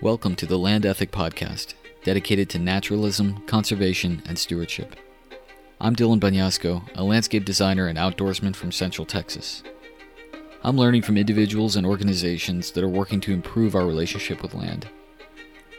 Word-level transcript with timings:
Welcome 0.00 0.36
to 0.36 0.46
the 0.46 0.58
Land 0.58 0.86
Ethic 0.86 1.10
Podcast, 1.10 1.74
dedicated 2.04 2.48
to 2.50 2.58
naturalism, 2.60 3.44
conservation, 3.46 4.22
and 4.26 4.38
stewardship. 4.38 4.94
I'm 5.80 5.96
Dylan 5.96 6.20
Banyasco, 6.20 6.88
a 6.94 7.02
landscape 7.02 7.44
designer 7.44 7.88
and 7.88 7.98
outdoorsman 7.98 8.54
from 8.54 8.70
Central 8.70 9.04
Texas. 9.04 9.64
I'm 10.62 10.76
learning 10.76 11.02
from 11.02 11.16
individuals 11.16 11.74
and 11.74 11.84
organizations 11.84 12.70
that 12.72 12.84
are 12.84 12.88
working 12.88 13.20
to 13.22 13.32
improve 13.32 13.74
our 13.74 13.86
relationship 13.86 14.40
with 14.40 14.54
land. 14.54 14.88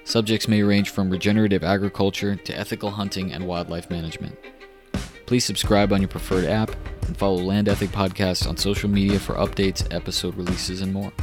Subjects 0.04 0.48
may 0.48 0.64
range 0.64 0.90
from 0.90 1.10
regenerative 1.10 1.64
agriculture 1.64 2.36
to 2.36 2.58
ethical 2.58 2.92
hunting 2.92 3.32
and 3.32 3.48
wildlife 3.48 3.90
management. 3.90 4.38
Please 5.28 5.46
subscribe 5.46 5.94
on 5.94 6.02
your 6.02 6.10
preferred 6.10 6.46
app 6.46 6.72
and 7.08 7.16
follow 7.16 7.38
Land 7.38 7.70
Ethic 7.70 7.92
Podcast 7.92 8.48
on 8.48 8.58
social 8.58 8.90
media 8.90 9.20
for 9.20 9.36
updates, 9.36 9.88
episode 9.94 10.36
releases, 10.36 10.82
and 10.82 10.92
more. 10.92 11.14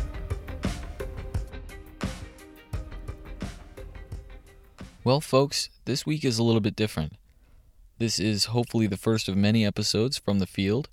Well, 5.06 5.20
folks, 5.20 5.70
this 5.84 6.04
week 6.04 6.24
is 6.24 6.36
a 6.36 6.42
little 6.42 6.60
bit 6.60 6.74
different. 6.74 7.12
This 7.98 8.18
is 8.18 8.46
hopefully 8.46 8.88
the 8.88 8.96
first 8.96 9.29
of 9.29 9.36
many 9.36 9.64
episodes 9.64 10.18
from 10.18 10.40
the 10.40 10.48
field 10.48 10.88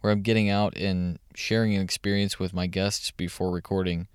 where 0.00 0.10
I'm 0.10 0.22
getting 0.22 0.48
out 0.48 0.74
and 0.74 1.18
sharing 1.34 1.74
an 1.74 1.82
experience 1.82 2.38
with 2.38 2.54
my 2.54 2.66
guests 2.66 3.10
before 3.10 3.50
recording. 3.50 4.08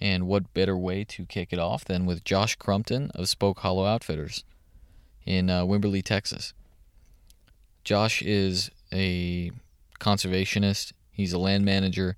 And 0.00 0.26
what 0.26 0.54
better 0.54 0.78
way 0.78 1.04
to 1.04 1.26
kick 1.26 1.52
it 1.52 1.58
off 1.58 1.84
than 1.84 2.06
with 2.06 2.24
Josh 2.24 2.56
Crumpton 2.56 3.10
of 3.14 3.28
Spoke 3.28 3.58
Hollow 3.58 3.84
Outfitters 3.84 4.44
in 5.26 5.50
uh, 5.50 5.66
Wimberley, 5.66 6.02
Texas. 6.02 6.54
Josh 7.84 8.22
is 8.22 8.70
a 8.90 9.50
conservationist, 10.00 10.94
he's 11.12 11.34
a 11.34 11.38
land 11.38 11.66
manager, 11.66 12.16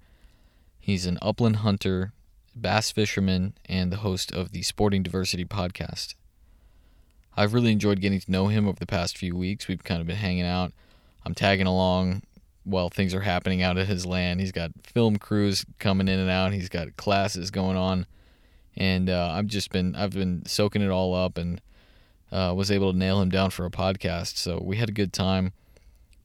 he's 0.78 1.06
an 1.06 1.18
upland 1.20 1.56
hunter, 1.56 2.12
bass 2.54 2.92
fisherman, 2.92 3.54
and 3.64 3.90
the 3.90 3.96
host 3.96 4.30
of 4.30 4.52
the 4.52 4.62
Sporting 4.62 5.02
Diversity 5.02 5.44
podcast. 5.44 6.14
I've 7.36 7.55
really 7.55 7.72
enjoyed 7.72 8.00
getting 8.00 8.20
to 8.20 8.30
know 8.30 8.48
him 8.48 8.69
over 8.69 8.78
the 8.78 8.86
past 8.86 9.16
few 9.16 9.36
weeks. 9.36 9.69
We've 9.69 9.83
kind 9.83 10.00
of 10.00 10.06
been 10.06 10.16
hanging 10.16 10.44
out. 10.44 10.72
I'm 11.25 11.34
tagging 11.34 11.66
along 11.66 12.22
while 12.64 12.88
things 12.88 13.14
are 13.14 13.20
happening 13.20 13.62
out 13.62 13.78
at 13.78 13.86
his 13.86 14.06
land. 14.06 14.41
He's 14.41 14.52
got 14.52 14.70
film 14.84 15.16
crews 15.16 15.64
coming 15.78 16.08
in 16.08 16.19
and 16.19 16.30
out. 16.30 16.53
He's 16.53 16.69
got 16.69 16.97
classes 16.97 17.50
going 17.50 17.77
on, 17.77 18.06
and 18.77 19.08
uh, 19.08 19.33
I've 19.33 19.47
just 19.47 19.70
been 19.70 19.94
I've 19.94 20.12
been 20.12 20.44
soaking 20.47 20.83
it 20.83 20.91
all 20.91 21.14
up 21.14 21.38
and 21.38 21.60
uh, 22.30 22.53
was 22.56 22.70
able 22.70 22.92
to 22.92 22.98
nail 22.98 23.20
him 23.20 23.30
down 23.30 23.50
for 23.50 23.66
a 23.66 23.70
podcast. 23.70 24.36
So 24.36 24.60
we 24.62 24.77
had 24.77 24.88
a 24.88 24.92
good 24.92 25.12
time, 25.12 25.53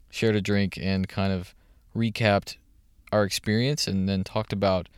shared 0.09 0.35
a 0.35 0.41
drink, 0.41 0.78
and 0.81 1.08
kind 1.08 1.33
of 1.33 1.55
recapped 1.95 2.58
our 3.11 3.23
experience, 3.23 3.88
and 3.88 4.08
then 4.08 4.23
talked 4.23 4.53
about 4.53 4.89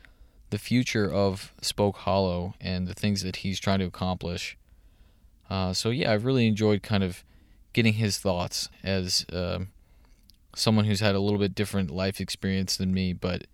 the 0.49 0.57
future 0.57 1.11
of 1.11 1.53
Spoke 1.61 1.97
Hollow 1.97 2.55
and 2.59 2.87
the 2.87 2.95
things 2.95 3.21
that 3.21 3.37
he's 3.37 3.59
trying 3.59 3.79
to 3.79 3.85
accomplish. 3.85 4.57
Uh, 5.49 5.73
so 5.73 5.89
yeah, 5.89 6.13
I've 6.13 6.25
really 6.25 6.47
enjoyed 6.47 6.83
kind 6.83 7.03
of 7.03 7.23
getting 7.73 7.93
his 7.93 8.17
thoughts 8.17 8.69
as 8.83 9.25
uh, 9.31 9.59
someone 10.55 10.85
who's 10.85 10.99
had 10.99 11.15
a 11.15 11.19
little 11.19 11.39
bit 11.39 11.55
different 11.55 11.91
life 11.91 12.19
experience 12.19 12.77
than 12.77 12.93
me, 12.93 13.13
but 13.13 13.47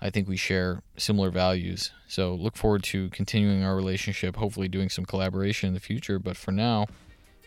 I 0.00 0.10
think 0.10 0.28
we 0.28 0.36
share 0.36 0.82
similar 0.96 1.30
values. 1.30 1.92
So 2.06 2.34
look 2.34 2.56
forward 2.56 2.82
to 2.84 3.08
continuing 3.10 3.64
our 3.64 3.74
relationship, 3.74 4.36
hopefully 4.36 4.68
doing 4.68 4.88
some 4.88 5.04
collaboration 5.04 5.68
in 5.68 5.74
the 5.74 5.80
future. 5.80 6.18
But 6.18 6.36
for 6.36 6.52
now, 6.52 6.86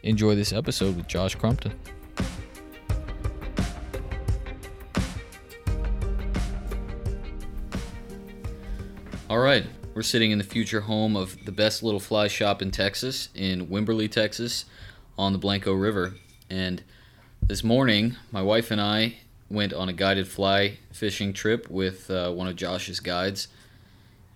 enjoy 0.04 0.36
this 0.36 0.52
episode 0.52 0.98
with 0.98 1.08
Josh 1.08 1.36
Crumpton. 1.36 1.74
All 9.30 9.40
right, 9.40 9.66
we're 10.02 10.06
sitting 10.06 10.32
in 10.32 10.40
the 10.40 10.44
future 10.44 10.82
home 10.82 11.16
of 11.16 11.46
the 11.46 11.52
best 11.52 11.84
little 11.84 12.00
fly 12.00 12.28
shop 12.28 12.60
in 12.60 12.72
Texas, 12.72 13.30
in 13.36 13.68
Wimberley, 13.68 14.10
Texas, 14.10 14.66
on 15.16 15.32
the 15.32 15.38
Blanco 15.38 15.74
River. 15.74 16.16
And 16.50 16.82
this 17.40 17.64
morning, 17.64 18.16
my 18.32 18.42
wife 18.42 18.72
and 18.72 18.82
I 18.82 19.18
went 19.48 19.74
on 19.74 19.90
a 19.90 19.94
guided 19.94 20.28
fly 20.28 20.80
fishing 20.92 21.34
trip 21.34 21.70
with 21.70 22.10
uh, 22.10 22.32
one 22.32 22.48
of 22.48 22.56
Josh's 22.56 23.00
guides, 23.00 23.48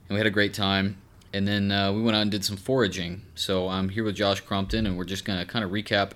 and 0.07 0.13
we 0.13 0.19
had 0.19 0.27
a 0.27 0.29
great 0.29 0.53
time. 0.53 0.97
And 1.33 1.47
then 1.47 1.71
uh, 1.71 1.91
we 1.91 2.03
went 2.03 2.15
out 2.15 2.21
and 2.21 2.29
did 2.29 2.45
some 2.45 2.57
foraging. 2.57 3.23
So 3.33 3.67
I'm 3.67 3.89
here 3.89 4.03
with 4.03 4.13
Josh 4.13 4.41
Crompton, 4.41 4.85
and 4.85 4.95
we're 4.95 5.03
just 5.03 5.25
going 5.25 5.39
to 5.39 5.47
kind 5.47 5.65
of 5.65 5.71
recap 5.71 6.11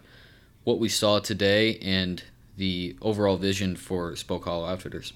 what 0.63 0.77
we 0.77 0.89
saw 0.89 1.17
today 1.17 1.79
and 1.79 2.23
the 2.55 2.95
overall 3.01 3.37
vision 3.37 3.75
for 3.75 4.15
Spoke 4.15 4.45
Hollow 4.45 4.67
Outfitters. 4.67 5.11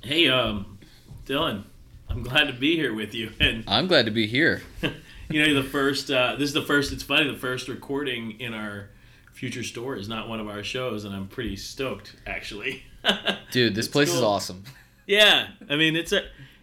Hey, 0.00 0.28
um, 0.28 0.78
Dylan, 1.24 1.64
I'm 2.08 2.22
glad 2.22 2.46
to 2.46 2.52
be 2.52 2.76
here 2.76 2.94
with 2.94 3.14
you. 3.14 3.32
And 3.40 3.64
I'm 3.66 3.86
glad 3.86 4.06
to 4.06 4.12
be 4.12 4.26
here. 4.26 4.62
you 5.28 5.46
know, 5.46 5.54
the 5.54 5.68
first. 5.68 6.10
Uh, 6.10 6.36
this 6.36 6.48
is 6.48 6.54
the 6.54 6.62
first. 6.62 6.92
It's 6.92 7.02
funny. 7.02 7.30
The 7.30 7.38
first 7.38 7.68
recording 7.68 8.40
in 8.40 8.54
our 8.54 8.88
future 9.32 9.62
store 9.62 9.96
is 9.96 10.08
not 10.08 10.28
one 10.28 10.40
of 10.40 10.48
our 10.48 10.62
shows, 10.62 11.04
and 11.04 11.14
I'm 11.14 11.28
pretty 11.28 11.56
stoked 11.56 12.16
actually. 12.26 12.84
Dude, 13.50 13.74
this 13.74 13.88
place 13.88 14.12
is 14.12 14.22
awesome. 14.22 14.64
Yeah, 15.06 15.48
I 15.68 15.76
mean 15.76 15.94
it's 15.94 16.12
a 16.12 16.22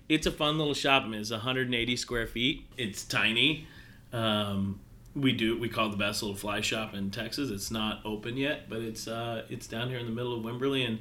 it's 0.09 0.25
a 0.25 0.31
fun 0.31 0.57
little 0.57 0.73
shop. 0.73 1.03
I 1.03 1.07
mean, 1.07 1.21
it's 1.21 1.31
180 1.31 1.95
square 1.95 2.27
feet. 2.27 2.65
It's 2.77 3.05
tiny. 3.05 3.67
Um, 4.11 4.79
we 5.15 5.31
do 5.31 5.59
we 5.59 5.69
call 5.69 5.87
it 5.87 5.91
the 5.91 5.97
best 5.97 6.23
little 6.23 6.35
fly 6.35 6.61
shop 6.61 6.93
in 6.93 7.11
Texas. 7.11 7.51
It's 7.51 7.71
not 7.71 8.01
open 8.03 8.37
yet, 8.37 8.69
but 8.69 8.79
it's 8.79 9.07
uh, 9.07 9.43
it's 9.49 9.67
down 9.67 9.89
here 9.89 9.99
in 9.99 10.05
the 10.05 10.11
middle 10.11 10.35
of 10.35 10.43
Wimberley, 10.43 10.85
and 10.87 10.99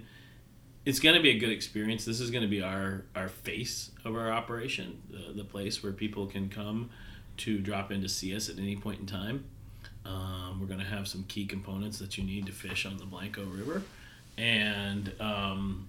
it's 0.85 0.99
going 0.99 1.15
to 1.15 1.23
be 1.23 1.31
a 1.31 1.39
good 1.39 1.51
experience. 1.51 2.05
This 2.05 2.21
is 2.21 2.31
going 2.31 2.43
to 2.43 2.49
be 2.49 2.63
our 2.63 3.05
our 3.15 3.29
face 3.29 3.91
of 4.05 4.17
our 4.17 4.33
operation, 4.33 5.03
the, 5.11 5.33
the 5.33 5.45
place 5.45 5.83
where 5.83 5.93
people 5.93 6.27
can 6.27 6.49
come 6.49 6.91
to 7.39 7.59
drop 7.59 7.91
in 7.91 8.03
to 8.03 8.09
see 8.09 8.35
us 8.35 8.49
at 8.49 8.59
any 8.59 8.77
point 8.77 9.01
in 9.01 9.07
time. 9.07 9.45
Um, 10.05 10.59
we're 10.61 10.67
going 10.67 10.81
to 10.81 10.87
have 10.87 11.07
some 11.07 11.25
key 11.25 11.47
components 11.47 11.99
that 12.01 12.19
you 12.19 12.25
need 12.25 12.47
to 12.47 12.53
fish 12.53 12.85
on 12.85 12.97
the 12.97 13.05
Blanco 13.05 13.45
River, 13.45 13.83
and 14.37 15.13
um, 15.21 15.89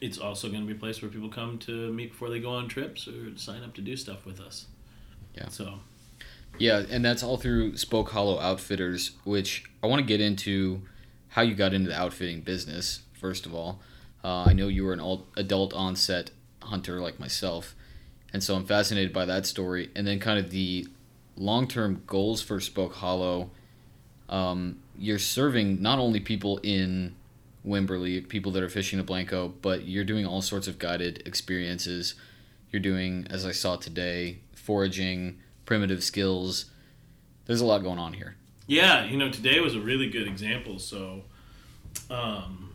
it's 0.00 0.18
also 0.18 0.48
going 0.48 0.60
to 0.60 0.66
be 0.66 0.72
a 0.72 0.78
place 0.78 1.00
where 1.00 1.10
people 1.10 1.28
come 1.28 1.58
to 1.58 1.92
meet 1.92 2.10
before 2.10 2.28
they 2.28 2.40
go 2.40 2.50
on 2.50 2.66
trips 2.66 3.06
or 3.06 3.36
sign 3.38 3.62
up 3.62 3.74
to 3.74 3.80
do 3.80 3.96
stuff 3.96 4.26
with 4.26 4.40
us. 4.40 4.66
Yeah. 5.36 5.48
So 5.48 5.78
Yeah, 6.58 6.82
and 6.90 7.04
that's 7.04 7.22
all 7.22 7.36
through 7.36 7.76
Spoke 7.76 8.10
Hollow 8.10 8.40
Outfitters, 8.40 9.12
which 9.22 9.64
I 9.82 9.86
want 9.86 10.00
to 10.00 10.06
get 10.06 10.20
into 10.20 10.82
how 11.28 11.42
you 11.42 11.54
got 11.54 11.72
into 11.72 11.88
the 11.88 11.98
outfitting 11.98 12.40
business, 12.40 13.02
first 13.12 13.46
of 13.46 13.54
all. 13.54 13.80
Uh, 14.24 14.44
I 14.46 14.52
know 14.52 14.68
you 14.68 14.84
were 14.84 14.92
an 14.92 15.22
adult 15.36 15.74
onset 15.74 16.30
hunter 16.62 17.00
like 17.00 17.18
myself, 17.18 17.74
and 18.32 18.42
so 18.42 18.54
I'm 18.54 18.64
fascinated 18.64 19.12
by 19.12 19.24
that 19.26 19.46
story. 19.46 19.90
And 19.96 20.06
then, 20.06 20.20
kind 20.20 20.38
of 20.38 20.50
the 20.50 20.86
long 21.36 21.66
term 21.66 22.02
goals 22.06 22.42
for 22.42 22.60
Spoke 22.60 22.94
Hollow. 22.94 23.50
Um, 24.28 24.78
you're 24.96 25.18
serving 25.18 25.82
not 25.82 25.98
only 25.98 26.20
people 26.20 26.58
in 26.62 27.14
Wimberley, 27.66 28.26
people 28.28 28.52
that 28.52 28.62
are 28.62 28.68
fishing 28.68 28.98
the 28.98 29.04
Blanco, 29.04 29.54
but 29.60 29.86
you're 29.86 30.04
doing 30.04 30.26
all 30.26 30.40
sorts 30.42 30.68
of 30.68 30.78
guided 30.78 31.22
experiences. 31.26 32.14
You're 32.70 32.80
doing, 32.80 33.26
as 33.28 33.44
I 33.44 33.52
saw 33.52 33.76
today, 33.76 34.38
foraging, 34.54 35.38
primitive 35.66 36.02
skills. 36.02 36.66
There's 37.46 37.60
a 37.60 37.66
lot 37.66 37.82
going 37.82 37.98
on 37.98 38.14
here. 38.14 38.36
yeah, 38.66 39.04
you 39.04 39.16
know, 39.16 39.30
today 39.30 39.60
was 39.60 39.74
a 39.74 39.80
really 39.80 40.08
good 40.08 40.26
example. 40.26 40.78
So, 40.78 41.24
um, 42.08 42.71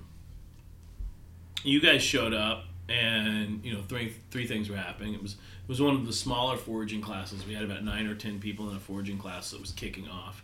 you 1.68 1.82
guys 1.82 2.02
showed 2.02 2.34
up, 2.34 2.66
and 2.90 3.64
you 3.64 3.74
know, 3.74 3.82
three 3.82 4.16
three 4.32 4.48
things 4.48 4.70
were 4.70 4.78
happening. 4.78 5.14
It 5.14 5.22
was 5.22 5.34
it 5.34 5.70
was 5.70 5.82
one 5.82 5.96
of 5.96 6.06
the 6.06 6.14
smaller 6.14 6.58
foraging 6.58 7.02
classes. 7.02 7.46
We 7.46 7.54
had 7.54 7.64
about 7.64 7.84
nine 7.84 8.08
or 8.08 8.16
ten 8.16 8.40
people 8.40 8.70
in 8.70 8.78
a 8.78 8.80
foraging 8.80 9.18
class 9.18 9.52
that 9.52 9.60
was 9.60 9.72
kicking 9.72 10.08
off 10.08 10.44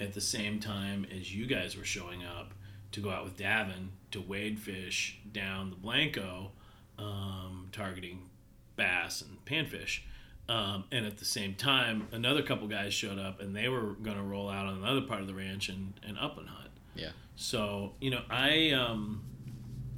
at 0.00 0.12
the 0.12 0.20
same 0.20 0.58
time 0.58 1.06
as 1.16 1.34
you 1.34 1.46
guys 1.46 1.76
were 1.76 1.84
showing 1.84 2.24
up 2.24 2.52
to 2.90 3.00
go 3.00 3.10
out 3.10 3.24
with 3.24 3.36
Davin 3.36 3.88
to 4.10 4.20
wade 4.20 4.58
fish 4.58 5.18
down 5.32 5.70
the 5.70 5.76
Blanco, 5.76 6.50
um, 6.98 7.68
targeting 7.72 8.28
bass 8.76 9.22
and 9.22 9.44
panfish. 9.44 10.00
Um, 10.48 10.84
and 10.92 11.06
at 11.06 11.18
the 11.18 11.24
same 11.24 11.54
time, 11.54 12.08
another 12.12 12.42
couple 12.42 12.68
guys 12.68 12.92
showed 12.92 13.18
up 13.18 13.40
and 13.40 13.56
they 13.56 13.68
were 13.68 13.94
going 14.02 14.16
to 14.16 14.22
roll 14.22 14.50
out 14.50 14.66
on 14.66 14.76
another 14.76 15.00
part 15.00 15.20
of 15.20 15.26
the 15.26 15.34
ranch 15.34 15.68
and, 15.68 15.94
and 16.06 16.18
upland 16.18 16.50
hunt. 16.50 16.70
Yeah. 16.94 17.10
So, 17.34 17.94
you 18.00 18.10
know, 18.10 18.20
I 18.28 18.70
um, 18.70 19.22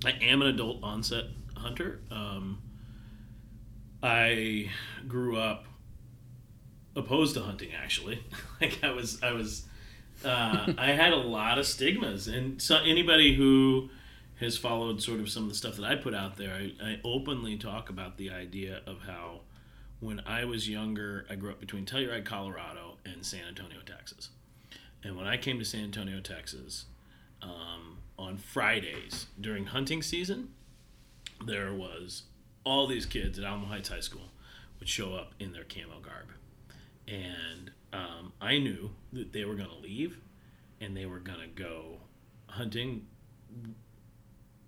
I 0.04 0.10
am 0.22 0.42
an 0.42 0.48
adult 0.48 0.82
onset 0.82 1.24
hunter. 1.56 2.00
Um, 2.10 2.62
I 4.02 4.70
grew 5.08 5.36
up 5.36 5.66
opposed 6.94 7.34
to 7.34 7.42
hunting 7.42 7.70
actually. 7.72 8.22
like 8.60 8.82
I 8.82 8.90
was 8.90 9.22
I 9.22 9.32
was 9.32 9.66
uh, 10.24 10.72
I 10.78 10.92
had 10.92 11.12
a 11.12 11.16
lot 11.16 11.58
of 11.58 11.66
stigmas 11.66 12.28
and 12.28 12.60
so 12.60 12.76
anybody 12.76 13.34
who 13.34 13.90
has 14.40 14.56
followed 14.56 15.02
sort 15.02 15.20
of 15.20 15.30
some 15.30 15.44
of 15.44 15.48
the 15.48 15.54
stuff 15.54 15.76
that 15.76 15.84
I 15.84 15.96
put 15.96 16.14
out 16.14 16.36
there, 16.36 16.52
I, 16.52 16.72
I 16.82 17.00
openly 17.04 17.56
talk 17.56 17.88
about 17.88 18.18
the 18.18 18.30
idea 18.30 18.82
of 18.86 19.00
how 19.06 19.40
when 20.00 20.20
I 20.26 20.44
was 20.44 20.68
younger, 20.68 21.26
I 21.30 21.36
grew 21.36 21.50
up 21.50 21.58
between 21.58 21.86
Telluride, 21.86 22.24
Colorado, 22.26 22.98
and 23.06 23.24
San 23.24 23.46
Antonio, 23.48 23.78
Texas. 23.84 24.28
And 25.02 25.16
when 25.16 25.26
I 25.26 25.38
came 25.38 25.58
to 25.58 25.64
San 25.64 25.84
Antonio, 25.84 26.20
Texas, 26.20 26.84
um, 27.40 27.98
on 28.18 28.36
Fridays 28.38 29.26
during 29.40 29.66
hunting 29.66 30.02
season, 30.02 30.50
there 31.44 31.72
was 31.72 32.24
all 32.64 32.86
these 32.86 33.06
kids 33.06 33.38
at 33.38 33.44
Alamo 33.44 33.66
Heights 33.66 33.88
High 33.88 34.00
School 34.00 34.30
would 34.78 34.88
show 34.88 35.14
up 35.14 35.32
in 35.38 35.52
their 35.52 35.64
camo 35.64 36.00
garb. 36.00 36.28
and 37.06 37.70
um, 37.92 38.32
I 38.40 38.58
knew 38.58 38.90
that 39.12 39.32
they 39.32 39.44
were 39.44 39.54
going 39.54 39.70
to 39.70 39.76
leave, 39.76 40.18
and 40.80 40.96
they 40.96 41.06
were 41.06 41.18
going 41.18 41.40
to 41.40 41.46
go 41.46 41.98
hunting 42.48 43.06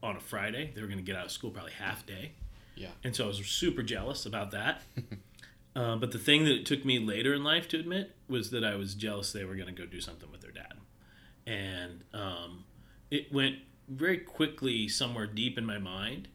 on 0.03 0.17
a 0.17 0.21
Friday. 0.21 0.73
They 0.75 0.81
were 0.81 0.87
going 0.87 0.99
to 0.99 1.05
get 1.05 1.17
out 1.17 1.27
of 1.27 1.33
school 1.33 1.50
probably 1.50 1.73
half 1.73 2.06
day. 2.06 2.33
Yeah. 2.75 2.91
And 3.05 3.15
so 3.15 3.25
I 3.25 3.27
was 3.27 3.39
super 3.39 3.83
jealous 3.83 4.25
about 4.25 4.53
that. 4.53 4.83
uh, 5.77 5.97
but 5.97 6.12
the 6.12 6.19
thing 6.19 6.45
that 6.45 6.53
it 6.53 6.67
took 6.67 6.85
me 6.85 6.99
later 6.99 7.35
in 7.35 7.43
life 7.43 7.69
to 7.69 7.79
admit 7.79 8.15
was 8.29 8.50
that 8.50 8.65
I 8.65 8.77
was 8.77 8.95
jealous 8.95 9.33
they 9.33 9.45
were 9.45 9.56
going 9.56 9.75
to 9.75 9.83
go 9.83 9.87
do 9.87 10.00
something 10.00 10.31
with 10.31 10.41
their 10.41 10.53
dad. 10.53 10.75
And 11.47 12.05
um, 12.15 12.65
it 13.10 13.32
went 13.32 13.56
very 13.88 14.19
quickly 14.19 14.87
somewhere 14.88 15.26
deep 15.26 15.56
in 15.58 15.64
my 15.64 15.78
mind 15.78 16.28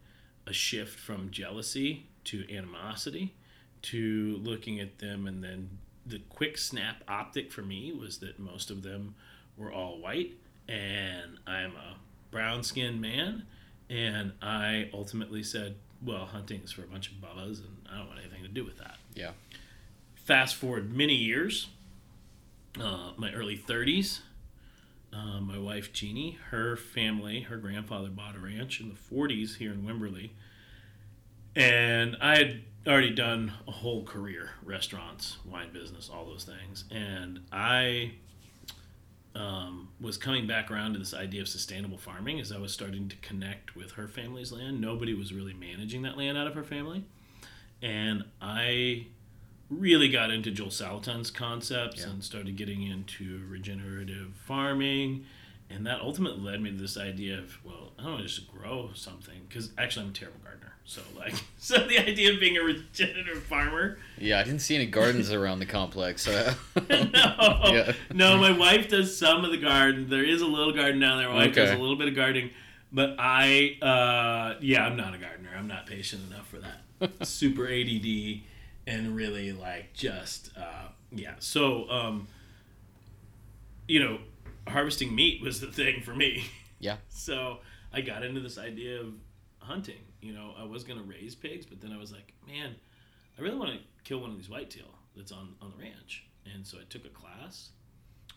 a 0.47 0.53
shift 0.53 0.97
from 0.99 1.29
jealousy 1.31 2.05
to 2.23 2.43
animosity 2.55 3.33
to 3.81 4.37
looking 4.41 4.79
at 4.79 4.99
them 4.99 5.27
and 5.27 5.43
then 5.43 5.69
the 6.05 6.19
quick 6.29 6.57
snap 6.57 6.97
optic 7.07 7.51
for 7.51 7.61
me 7.61 7.91
was 7.91 8.17
that 8.19 8.39
most 8.39 8.69
of 8.71 8.81
them 8.83 9.15
were 9.57 9.71
all 9.71 9.99
white 9.99 10.33
and 10.67 11.37
i'm 11.45 11.71
a 11.75 11.95
brown 12.31 12.63
skinned 12.63 12.99
man 12.99 13.43
and 13.89 14.31
i 14.41 14.89
ultimately 14.93 15.43
said 15.43 15.75
well 16.03 16.25
hunting 16.25 16.61
is 16.63 16.71
for 16.71 16.83
a 16.83 16.87
bunch 16.87 17.09
of 17.09 17.15
bubbas 17.21 17.59
and 17.59 17.77
i 17.91 17.97
don't 17.97 18.07
want 18.07 18.19
anything 18.19 18.41
to 18.41 18.49
do 18.49 18.63
with 18.65 18.77
that 18.79 18.95
Yeah. 19.15 19.31
fast 20.15 20.55
forward 20.55 20.91
many 20.93 21.15
years 21.15 21.67
uh, 22.81 23.11
my 23.17 23.31
early 23.33 23.57
30s 23.57 24.19
uh, 25.15 25.39
my 25.39 25.57
wife 25.57 25.93
jeannie. 25.93 26.37
Her 26.49 26.75
family 26.75 27.41
her 27.41 27.57
grandfather 27.57 28.09
bought 28.09 28.35
a 28.35 28.39
ranch 28.39 28.79
in 28.79 28.89
the 28.89 28.95
40s 28.95 29.57
here 29.57 29.71
in 29.71 29.83
wimberley. 29.83 30.31
And 31.55 32.17
i 32.19 32.37
had 32.37 32.61
already 32.87 33.11
done 33.11 33.53
a 33.67 33.71
whole 33.71 34.03
career 34.03 34.51
restaurants 34.63 35.37
wine 35.45 35.71
business 35.71 36.09
all 36.09 36.25
those 36.25 36.45
things. 36.45 36.85
And 36.91 37.41
i 37.51 38.13
um, 39.35 39.89
was 39.99 40.15
coming 40.17 40.45
back 40.45 40.69
around 40.69 40.93
to 40.93 40.99
this 40.99 41.13
idea 41.13 41.41
of 41.41 41.47
sustainable 41.47 41.97
farming 41.97 42.39
as 42.39 42.51
i 42.51 42.57
was 42.57 42.73
starting 42.73 43.09
to 43.09 43.15
connect 43.17 43.75
with 43.75 43.91
her 43.93 44.07
family's 44.07 44.51
land. 44.51 44.81
Nobody 44.81 45.13
was 45.13 45.33
really 45.33 45.53
managing 45.53 46.01
that 46.03 46.17
land 46.17 46.37
out 46.37 46.47
of 46.47 46.55
her 46.55 46.63
family. 46.63 47.05
And 47.81 48.23
i 48.41 49.07
really 49.69 50.09
got 50.09 50.29
into 50.31 50.51
joel 50.51 50.67
salatin's 50.67 51.31
concepts 51.31 52.01
Yeah. 52.01 52.09
and 52.11 52.23
started 52.23 52.55
getting 52.55 52.83
into 52.83 53.41
regenerative 53.49 54.33
farming 54.45 55.25
and 55.69 55.85
that 55.87 56.01
ultimately 56.01 56.41
led 56.43 56.61
me 56.61 56.71
to 56.71 56.77
this 56.77 56.97
idea 56.97 57.39
of 57.39 57.57
well 57.65 57.91
i 57.97 58.03
don't 58.03 58.11
want 58.13 58.23
to 58.23 58.29
just 58.29 58.51
grow 58.51 58.91
something 58.93 59.41
because 59.47 59.71
actually 59.77 60.05
i'm 60.05 60.11
a 60.11 60.13
terrible 60.13 60.39
gardener 60.43 60.73
so 60.85 61.01
like 61.17 61.33
so 61.57 61.77
the 61.87 61.97
idea 61.97 62.31
of 62.33 62.39
being 62.39 62.57
a 62.57 62.61
regenerative 62.61 63.41
farmer 63.43 63.97
Yeah, 64.17 64.39
I 64.39 64.43
didn't 64.43 64.59
see 64.59 64.75
any 64.75 64.85
gardens 64.85 65.31
around 65.31 65.59
the 65.59 65.65
complex. 65.65 66.23
So 66.23 66.31
no, 66.75 66.83
Yeah. 67.71 67.93
no. 68.13 68.37
My 68.37 68.51
wife 68.51 68.89
does 68.89 69.17
some 69.17 69.43
of 69.45 69.51
the 69.51 69.57
garden. 69.57 70.09
There 70.09 70.23
is 70.25 70.41
a 70.41 70.45
little 70.45 70.73
garden 70.73 70.99
down 70.99 71.17
there. 71.19 71.29
My 71.29 71.35
wife 71.45 71.55
does 71.55 71.71
a 71.71 71.77
little 71.77 71.95
bit 71.95 72.09
of 72.09 72.15
gardening, 72.15 72.49
but 72.91 73.15
I, 73.17 73.77
uh, 73.81 74.57
yeah, 74.61 74.85
I'm 74.85 74.97
not 74.97 75.13
a 75.15 75.17
gardener. 75.17 75.49
I'm 75.57 75.67
not 75.67 75.85
patient 75.87 76.21
enough 76.29 76.47
for 76.49 76.57
that. 76.59 77.25
Super 77.27 77.67
ADD, 77.67 78.41
and 78.87 79.15
really 79.15 79.51
like 79.53 79.93
just, 79.93 80.51
uh, 80.57 80.87
yeah. 81.11 81.35
So, 81.39 81.89
um, 81.89 82.27
you 83.87 83.99
know, 84.03 84.19
harvesting 84.67 85.13
meat 85.15 85.41
was 85.41 85.59
the 85.61 85.67
thing 85.67 86.01
for 86.01 86.15
me. 86.15 86.45
Yeah. 86.79 86.97
So 87.09 87.59
I 87.93 88.01
got 88.01 88.23
into 88.23 88.41
this 88.41 88.57
idea 88.57 88.99
of 88.99 89.13
hunting. 89.59 90.01
You 90.21 90.33
know, 90.33 90.53
I 90.57 90.63
was 90.65 90.83
gonna 90.83 91.03
raise 91.03 91.35
pigs, 91.35 91.65
but 91.65 91.79
then 91.79 91.91
I 91.93 91.97
was 91.97 92.11
like, 92.11 92.33
man, 92.47 92.75
I 93.37 93.41
really 93.41 93.55
want 93.57 93.71
to 93.71 93.79
kill 94.03 94.19
one 94.19 94.31
of 94.31 94.37
these 94.37 94.49
whitetail 94.49 94.87
that's 95.15 95.31
on 95.31 95.55
on 95.61 95.71
the 95.71 95.81
ranch. 95.83 96.25
And 96.53 96.65
so 96.67 96.77
I 96.79 96.83
took 96.89 97.05
a 97.05 97.09
class. 97.09 97.69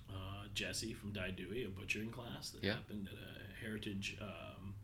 Uh, 0.08 0.44
Jesse 0.54 0.92
from 0.92 1.10
Dai 1.12 1.30
Due, 1.32 1.66
a 1.66 1.68
butchering 1.80 2.10
class 2.10 2.50
that 2.50 2.62
Yeah. 2.62 2.74
happened 2.74 3.08
at 3.10 3.18
a 3.18 3.64
heritage 3.64 4.16
um, 4.20 4.74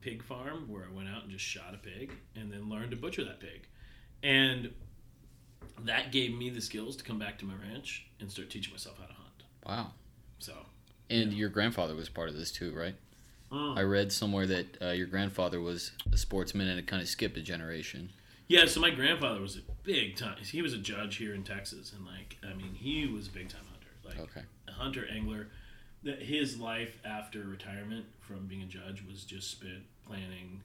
pig 0.00 0.22
farm 0.22 0.66
where 0.66 0.84
I 0.90 0.96
went 0.96 1.08
out 1.10 1.22
and 1.24 1.30
just 1.30 1.44
shot 1.44 1.74
a 1.74 1.78
pig 1.78 2.12
and 2.34 2.50
then 2.50 2.70
learned 2.70 2.92
to 2.92 2.96
butcher 2.96 3.22
that 3.24 3.38
pig. 3.40 3.66
And 4.22 4.72
that 5.84 6.12
gave 6.12 6.34
me 6.36 6.50
the 6.50 6.60
skills 6.60 6.96
to 6.96 7.04
come 7.04 7.18
back 7.18 7.38
to 7.38 7.44
my 7.44 7.54
ranch 7.54 8.06
and 8.20 8.30
start 8.30 8.50
teaching 8.50 8.72
myself 8.72 8.98
how 8.98 9.06
to 9.06 9.12
hunt. 9.12 9.42
wow. 9.66 9.90
So, 10.38 10.54
And 11.10 11.32
your 11.32 11.48
grandfather 11.48 11.94
was 11.94 12.08
part 12.08 12.28
of 12.28 12.36
this 12.36 12.50
too, 12.52 12.72
right? 12.74 12.94
mm. 13.50 13.76
I 13.78 13.82
read 13.82 14.12
somewhere 14.12 14.46
that 14.46 14.82
uh, 14.82 14.90
your 14.90 15.06
grandfather 15.06 15.60
was 15.60 15.92
a 16.12 16.16
sportsman 16.16 16.68
and 16.68 16.78
it 16.78 16.86
kind 16.86 17.02
of 17.02 17.08
skipped 17.08 17.36
a 17.36 17.42
generation. 17.42 18.10
Yeah, 18.48 18.66
so 18.66 18.80
my 18.80 18.90
grandfather 18.90 19.40
was 19.40 19.56
a 19.56 19.60
big 19.82 20.16
time. 20.16 20.36
He 20.38 20.60
was 20.62 20.74
a 20.74 20.78
judge 20.78 21.16
here 21.16 21.32
in 21.34 21.42
Texas, 21.42 21.92
and 21.92 22.04
like, 22.04 22.36
I 22.44 22.54
mean, 22.54 22.74
he 22.74 23.06
was 23.06 23.28
a 23.28 23.30
big 23.30 23.48
time 23.48 23.62
hunter, 23.70 23.88
like 24.04 24.18
Okay. 24.30 24.46
a 24.68 24.72
hunter 24.72 25.06
angler. 25.10 25.48
That 26.04 26.20
his 26.20 26.58
life 26.58 26.98
after 27.04 27.44
retirement 27.44 28.06
from 28.18 28.46
being 28.48 28.62
a 28.62 28.66
judge 28.66 29.04
was 29.08 29.22
just 29.22 29.52
spent 29.52 29.84
planning 30.04 30.62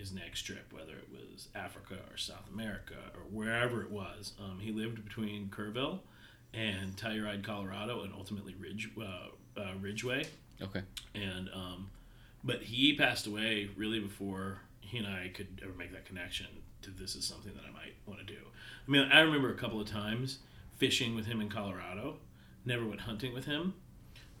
his 0.00 0.12
next 0.12 0.42
trip, 0.42 0.72
whether 0.72 0.92
it 0.94 1.08
was 1.12 1.48
Africa 1.54 1.96
or 2.10 2.16
South 2.16 2.48
America 2.52 2.94
or 3.14 3.20
wherever 3.30 3.82
it 3.82 3.90
was. 3.90 4.32
Um, 4.42 4.58
he 4.60 4.72
lived 4.72 5.04
between 5.04 5.48
Kerrville 5.48 6.00
and 6.54 6.96
Telluride, 6.96 7.44
Colorado, 7.44 8.02
and 8.02 8.12
ultimately 8.16 8.54
Ridge 8.58 8.90
uh, 8.98 9.60
uh, 9.60 9.72
Ridgway 9.80 10.24
Okay. 10.62 10.82
and 11.14 11.48
um, 11.54 11.88
but 12.42 12.62
he 12.62 12.96
passed 12.96 13.26
away 13.26 13.68
really 13.76 14.00
before 14.00 14.58
he 14.80 14.98
and 14.98 15.06
I 15.06 15.30
could 15.34 15.60
ever 15.62 15.72
make 15.74 15.92
that 15.92 16.04
connection 16.06 16.46
to 16.82 16.90
this 16.90 17.14
is 17.14 17.24
something 17.26 17.52
that 17.54 17.62
I 17.68 17.72
might 17.72 17.94
want 18.06 18.20
to 18.20 18.26
do. 18.26 18.40
I 18.86 18.90
mean, 18.90 19.08
I 19.12 19.20
remember 19.20 19.50
a 19.50 19.56
couple 19.56 19.80
of 19.80 19.86
times 19.88 20.38
fishing 20.78 21.14
with 21.14 21.26
him 21.26 21.40
in 21.40 21.48
Colorado. 21.50 22.16
Never 22.64 22.84
went 22.86 23.02
hunting 23.02 23.32
with 23.34 23.44
him, 23.44 23.74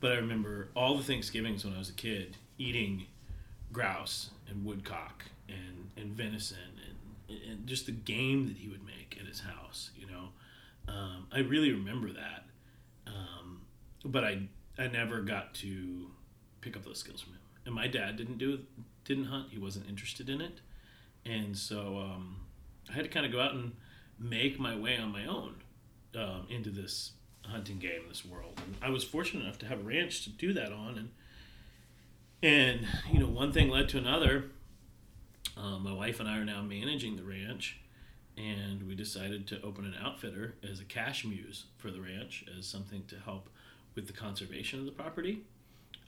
but 0.00 0.12
I 0.12 0.16
remember 0.16 0.68
all 0.74 0.96
the 0.96 1.04
Thanksgivings 1.04 1.64
when 1.64 1.74
I 1.74 1.78
was 1.78 1.90
a 1.90 1.94
kid 1.94 2.36
eating 2.58 3.06
grouse 3.72 4.30
and 4.48 4.64
woodcock 4.64 5.24
and, 5.50 5.90
and 5.96 6.16
venison 6.16 6.58
and, 6.88 7.38
and 7.50 7.66
just 7.66 7.86
the 7.86 7.92
game 7.92 8.48
that 8.48 8.56
he 8.56 8.68
would 8.68 8.84
make 8.84 9.16
at 9.20 9.26
his 9.26 9.40
house. 9.40 9.90
You 9.96 10.06
know, 10.06 10.28
um, 10.88 11.26
I 11.32 11.40
really 11.40 11.72
remember 11.72 12.12
that, 12.12 12.44
um, 13.06 13.62
but 14.04 14.24
I 14.24 14.42
I 14.78 14.86
never 14.86 15.20
got 15.20 15.54
to 15.56 16.10
pick 16.60 16.76
up 16.76 16.84
those 16.84 16.98
skills 16.98 17.20
from 17.20 17.34
him. 17.34 17.40
And 17.66 17.74
my 17.74 17.86
dad 17.86 18.16
didn't 18.16 18.38
do 18.38 18.60
didn't 19.04 19.26
hunt. 19.26 19.48
He 19.50 19.58
wasn't 19.58 19.88
interested 19.88 20.28
in 20.28 20.40
it, 20.40 20.60
and 21.24 21.56
so 21.56 21.98
um, 21.98 22.40
I 22.88 22.94
had 22.94 23.04
to 23.04 23.10
kind 23.10 23.26
of 23.26 23.32
go 23.32 23.40
out 23.40 23.54
and 23.54 23.72
make 24.18 24.58
my 24.58 24.76
way 24.76 24.96
on 24.98 25.12
my 25.12 25.26
own 25.26 25.56
um, 26.16 26.46
into 26.48 26.70
this 26.70 27.12
hunting 27.42 27.78
game, 27.78 28.02
this 28.08 28.24
world. 28.24 28.60
And 28.64 28.76
I 28.82 28.90
was 28.90 29.04
fortunate 29.04 29.44
enough 29.44 29.58
to 29.60 29.66
have 29.66 29.80
a 29.80 29.82
ranch 29.82 30.24
to 30.24 30.30
do 30.30 30.52
that 30.52 30.72
on, 30.72 30.98
and 30.98 31.10
and 32.42 32.86
you 33.12 33.18
know 33.20 33.26
one 33.26 33.52
thing 33.52 33.68
led 33.68 33.88
to 33.90 33.98
another. 33.98 34.50
Um, 35.62 35.82
my 35.84 35.92
wife 35.92 36.20
and 36.20 36.28
I 36.28 36.38
are 36.38 36.44
now 36.44 36.62
managing 36.62 37.16
the 37.16 37.22
ranch, 37.22 37.78
and 38.38 38.86
we 38.86 38.94
decided 38.94 39.46
to 39.48 39.60
open 39.62 39.84
an 39.84 39.94
outfitter 40.02 40.54
as 40.68 40.80
a 40.80 40.84
cash 40.84 41.24
muse 41.24 41.64
for 41.76 41.90
the 41.90 42.00
ranch 42.00 42.44
as 42.58 42.66
something 42.66 43.04
to 43.08 43.16
help 43.18 43.50
with 43.94 44.06
the 44.06 44.12
conservation 44.12 44.78
of 44.80 44.86
the 44.86 44.92
property. 44.92 45.42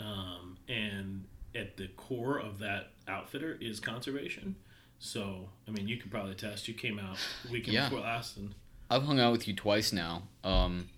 Um, 0.00 0.56
and 0.68 1.24
at 1.54 1.76
the 1.76 1.88
core 1.88 2.38
of 2.38 2.58
that 2.60 2.92
outfitter 3.06 3.58
is 3.60 3.78
conservation. 3.78 4.56
So, 4.98 5.50
I 5.68 5.72
mean, 5.72 5.86
you 5.88 5.96
can 5.98 6.10
probably 6.10 6.32
attest. 6.32 6.66
You 6.68 6.74
came 6.74 6.98
out 6.98 7.18
weekend 7.50 7.74
Yeah. 7.74 7.88
before 7.88 8.04
last, 8.04 8.36
and 8.36 8.54
I've 8.88 9.02
hung 9.02 9.20
out 9.20 9.32
with 9.32 9.46
you 9.48 9.54
twice 9.54 9.92
now, 9.92 10.22
um, 10.44 10.88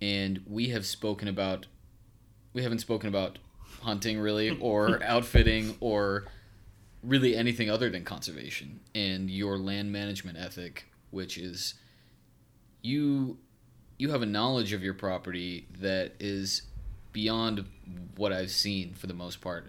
and 0.00 0.42
we 0.46 0.68
have 0.70 0.86
spoken 0.86 1.28
about. 1.28 1.66
We 2.52 2.62
haven't 2.62 2.78
spoken 2.80 3.08
about 3.08 3.38
hunting 3.82 4.18
really, 4.18 4.50
or 4.60 5.02
outfitting, 5.02 5.76
or 5.80 6.24
really 7.02 7.36
anything 7.36 7.70
other 7.70 7.90
than 7.90 8.04
conservation 8.04 8.80
and 8.94 9.30
your 9.30 9.58
land 9.58 9.90
management 9.90 10.36
ethic, 10.38 10.86
which 11.10 11.38
is 11.38 11.74
you 12.82 13.38
you 13.98 14.10
have 14.10 14.22
a 14.22 14.26
knowledge 14.26 14.72
of 14.72 14.82
your 14.82 14.94
property 14.94 15.66
that 15.78 16.12
is 16.18 16.62
beyond 17.12 17.64
what 18.16 18.32
I've 18.32 18.50
seen 18.50 18.94
for 18.94 19.06
the 19.06 19.14
most 19.14 19.40
part. 19.40 19.66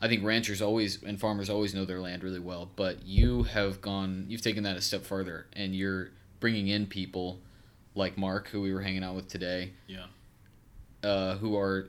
I 0.00 0.08
think 0.08 0.22
ranchers 0.22 0.62
always 0.62 1.02
and 1.02 1.18
farmers 1.18 1.50
always 1.50 1.74
know 1.74 1.84
their 1.84 2.00
land 2.00 2.22
really 2.22 2.38
well, 2.38 2.70
but 2.76 3.04
you 3.04 3.44
have 3.44 3.80
gone, 3.80 4.26
you've 4.28 4.42
taken 4.42 4.64
that 4.64 4.76
a 4.76 4.80
step 4.80 5.04
further, 5.04 5.46
and 5.54 5.74
you're 5.74 6.10
bringing 6.40 6.68
in 6.68 6.86
people 6.86 7.40
like 7.94 8.16
Mark, 8.16 8.48
who 8.48 8.60
we 8.60 8.72
were 8.72 8.82
hanging 8.82 9.02
out 9.02 9.16
with 9.16 9.28
today, 9.28 9.72
yeah. 9.86 10.06
uh, 11.02 11.36
who 11.38 11.56
are 11.56 11.88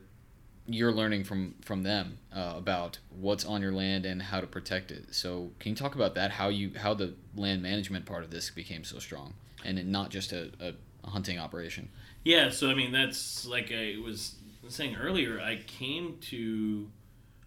you're 0.73 0.91
learning 0.91 1.23
from 1.23 1.55
from 1.61 1.83
them 1.83 2.17
uh, 2.35 2.53
about 2.55 2.99
what's 3.09 3.45
on 3.45 3.61
your 3.61 3.71
land 3.71 4.05
and 4.05 4.21
how 4.21 4.41
to 4.41 4.47
protect 4.47 4.91
it. 4.91 5.13
So, 5.13 5.51
can 5.59 5.71
you 5.71 5.75
talk 5.75 5.95
about 5.95 6.15
that? 6.15 6.31
How 6.31 6.49
you 6.49 6.71
how 6.77 6.93
the 6.93 7.13
land 7.35 7.61
management 7.61 8.05
part 8.05 8.23
of 8.23 8.31
this 8.31 8.49
became 8.49 8.83
so 8.83 8.99
strong, 8.99 9.33
and 9.63 9.91
not 9.91 10.09
just 10.09 10.31
a, 10.31 10.51
a, 10.59 10.73
hunting 11.07 11.39
operation. 11.39 11.89
Yeah, 12.23 12.49
so 12.49 12.69
I 12.69 12.75
mean, 12.75 12.91
that's 12.91 13.45
like 13.45 13.71
I 13.71 13.95
was 14.03 14.35
saying 14.67 14.95
earlier, 14.95 15.39
I 15.39 15.57
came 15.67 16.17
to 16.29 16.89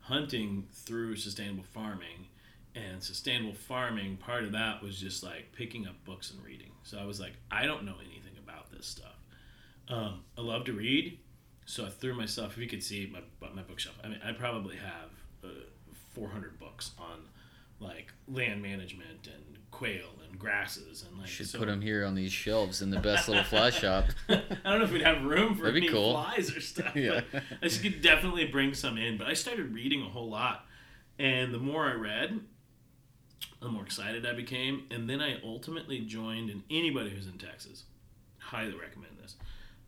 hunting 0.02 0.66
through 0.72 1.16
sustainable 1.16 1.64
farming. 1.64 2.28
And 2.74 3.02
sustainable 3.02 3.52
farming, 3.52 4.16
part 4.16 4.44
of 4.44 4.52
that 4.52 4.82
was 4.82 4.98
just 4.98 5.22
like 5.22 5.52
picking 5.52 5.86
up 5.86 6.02
books 6.06 6.30
and 6.30 6.42
reading. 6.42 6.70
So 6.84 6.98
I 6.98 7.04
was 7.04 7.20
like, 7.20 7.34
I 7.50 7.66
don't 7.66 7.84
know 7.84 7.96
anything 8.00 8.32
about 8.42 8.70
this 8.70 8.86
stuff. 8.86 9.18
Um, 9.88 10.20
I 10.38 10.40
love 10.40 10.64
to 10.64 10.72
read, 10.72 11.18
so 11.64 11.86
I 11.86 11.90
threw 11.90 12.14
myself. 12.14 12.52
If 12.52 12.58
you 12.58 12.68
could 12.68 12.82
see 12.82 13.10
my 13.12 13.20
my 13.54 13.62
bookshelf, 13.62 13.96
I 14.04 14.08
mean, 14.08 14.20
I 14.24 14.32
probably 14.32 14.76
have 14.76 15.10
uh, 15.44 15.48
400 16.14 16.58
books 16.58 16.92
on 16.98 17.20
like 17.80 18.12
land 18.28 18.62
management 18.62 19.26
and 19.26 19.58
quail 19.70 20.10
and 20.28 20.38
grasses 20.38 21.04
and 21.08 21.18
like. 21.18 21.28
Should 21.28 21.48
so- 21.48 21.58
put 21.58 21.66
them 21.66 21.80
here 21.80 22.04
on 22.04 22.14
these 22.14 22.32
shelves 22.32 22.82
in 22.82 22.90
the 22.90 23.00
best 23.00 23.28
little 23.28 23.44
fly 23.44 23.70
shop. 23.82 24.06
I 24.28 24.42
don't 24.64 24.78
know 24.78 24.84
if 24.84 24.92
we'd 24.92 25.02
have 25.02 25.24
room 25.24 25.56
for 25.56 25.68
any 25.68 25.88
cool. 25.88 26.12
flies 26.12 26.54
or 26.56 26.60
stuff. 26.60 26.94
Yeah. 26.96 27.22
I 27.62 27.68
could 27.68 28.00
definitely 28.02 28.46
bring 28.46 28.74
some 28.74 28.98
in. 28.98 29.18
But 29.18 29.26
I 29.26 29.34
started 29.34 29.74
reading 29.74 30.02
a 30.02 30.08
whole 30.08 30.28
lot, 30.30 30.66
and 31.18 31.52
the 31.52 31.58
more 31.58 31.86
I 31.88 31.94
read, 31.94 32.40
the 33.60 33.68
more 33.68 33.82
excited 33.84 34.24
I 34.26 34.34
became. 34.34 34.84
And 34.90 35.08
then 35.08 35.20
I 35.20 35.40
ultimately 35.42 36.00
joined. 36.00 36.50
And 36.50 36.62
anybody 36.70 37.10
who's 37.10 37.26
in 37.26 37.38
Texas, 37.38 37.84
highly 38.38 38.74
recommend 38.74 39.16
this. 39.20 39.36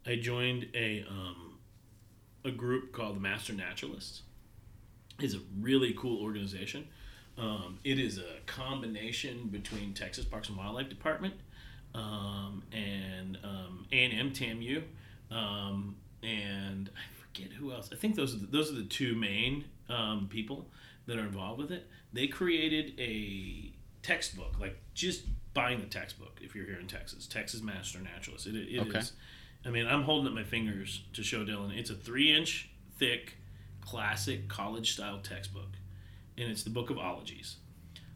I 0.07 0.17
joined 0.17 0.69
a 0.75 1.05
um, 1.09 1.54
a 2.45 2.51
group 2.51 2.93
called 2.93 3.17
the 3.17 3.21
Master 3.21 3.53
Naturalists. 3.53 4.23
It's 5.19 5.35
a 5.35 5.41
really 5.61 5.95
cool 5.97 6.23
organization. 6.23 6.89
Um, 7.39 7.79
it 7.85 7.99
is 7.99 8.19
a 8.19 8.41
combination 8.47 9.49
between 9.49 9.95
Texas 9.95 10.25
Parks 10.25 10.49
and 10.49 10.57
Wildlife 10.57 10.89
Department 10.89 11.35
um, 11.95 12.63
and 12.73 13.39
um, 13.43 13.87
A&M 13.93 14.33
TAMU, 14.33 14.83
um, 15.31 15.97
and 16.23 16.91
I 16.97 17.03
forget 17.21 17.53
who 17.53 17.73
else. 17.73 17.91
I 17.93 17.97
think 17.97 18.15
those 18.15 18.35
are 18.35 18.39
the, 18.39 18.47
those 18.47 18.71
are 18.71 18.75
the 18.75 18.85
two 18.85 19.15
main 19.15 19.65
um, 19.89 20.29
people 20.31 20.67
that 21.07 21.17
are 21.19 21.25
involved 21.25 21.61
with 21.61 21.73
it. 21.73 21.89
They 22.13 22.27
created 22.27 22.99
a 22.99 23.73
textbook, 24.03 24.59
like 24.61 24.79
just 24.95 25.25
buying 25.55 25.81
the 25.81 25.87
textbook 25.87 26.41
if 26.43 26.55
you're 26.55 26.67
here 26.67 26.79
in 26.79 26.87
Texas, 26.87 27.27
Texas 27.27 27.63
Master 27.63 27.99
Naturalist. 28.01 28.47
It, 28.47 28.55
it 28.57 28.87
is. 28.97 29.13
I 29.67 29.71
mean, 29.71 29.87
I'm 29.87 30.03
holding 30.03 30.29
up 30.29 30.35
my 30.35 30.45
fingers 30.45 31.03
to 31.15 31.23
show 31.23 31.45
Dylan. 31.45 31.77
It's 31.77 31.91
a 31.91 31.95
three-inch 31.95 32.69
thick, 32.99 33.39
classic 33.81 34.49
college-style 34.49 35.21
textbook, 35.23 35.71
and 36.37 36.51
it's 36.51 36.63
the 36.63 36.71
Book 36.71 36.91
of 36.91 36.99
Ologies. 36.99 37.57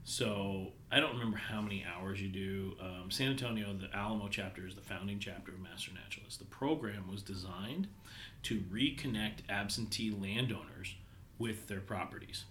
So 0.05 0.73
I 0.91 1.01
don't 1.01 1.13
remember 1.13 1.39
how 1.39 1.61
many 1.61 1.85
hours 1.85 2.21
you 2.21 2.29
do. 2.29 2.77
Um, 2.81 3.11
San 3.11 3.31
Antonio, 3.31 3.75
the 3.75 3.95
Alamo 3.95 4.29
chapter 4.31 4.67
is 4.67 4.75
the 4.75 4.81
founding 4.81 5.19
chapter 5.19 5.53
of 5.53 5.61
Master 5.61 5.91
Naturalists. 5.93 6.39
The 6.39 6.47
program 6.47 7.11
was 7.11 7.23
designed 7.23 7.89
to 8.45 8.61
reconnect 8.73 9.41
absentee 9.49 10.11
landowners 10.11 10.95
with 11.39 11.67
their 11.67 11.81
properties 11.81 12.45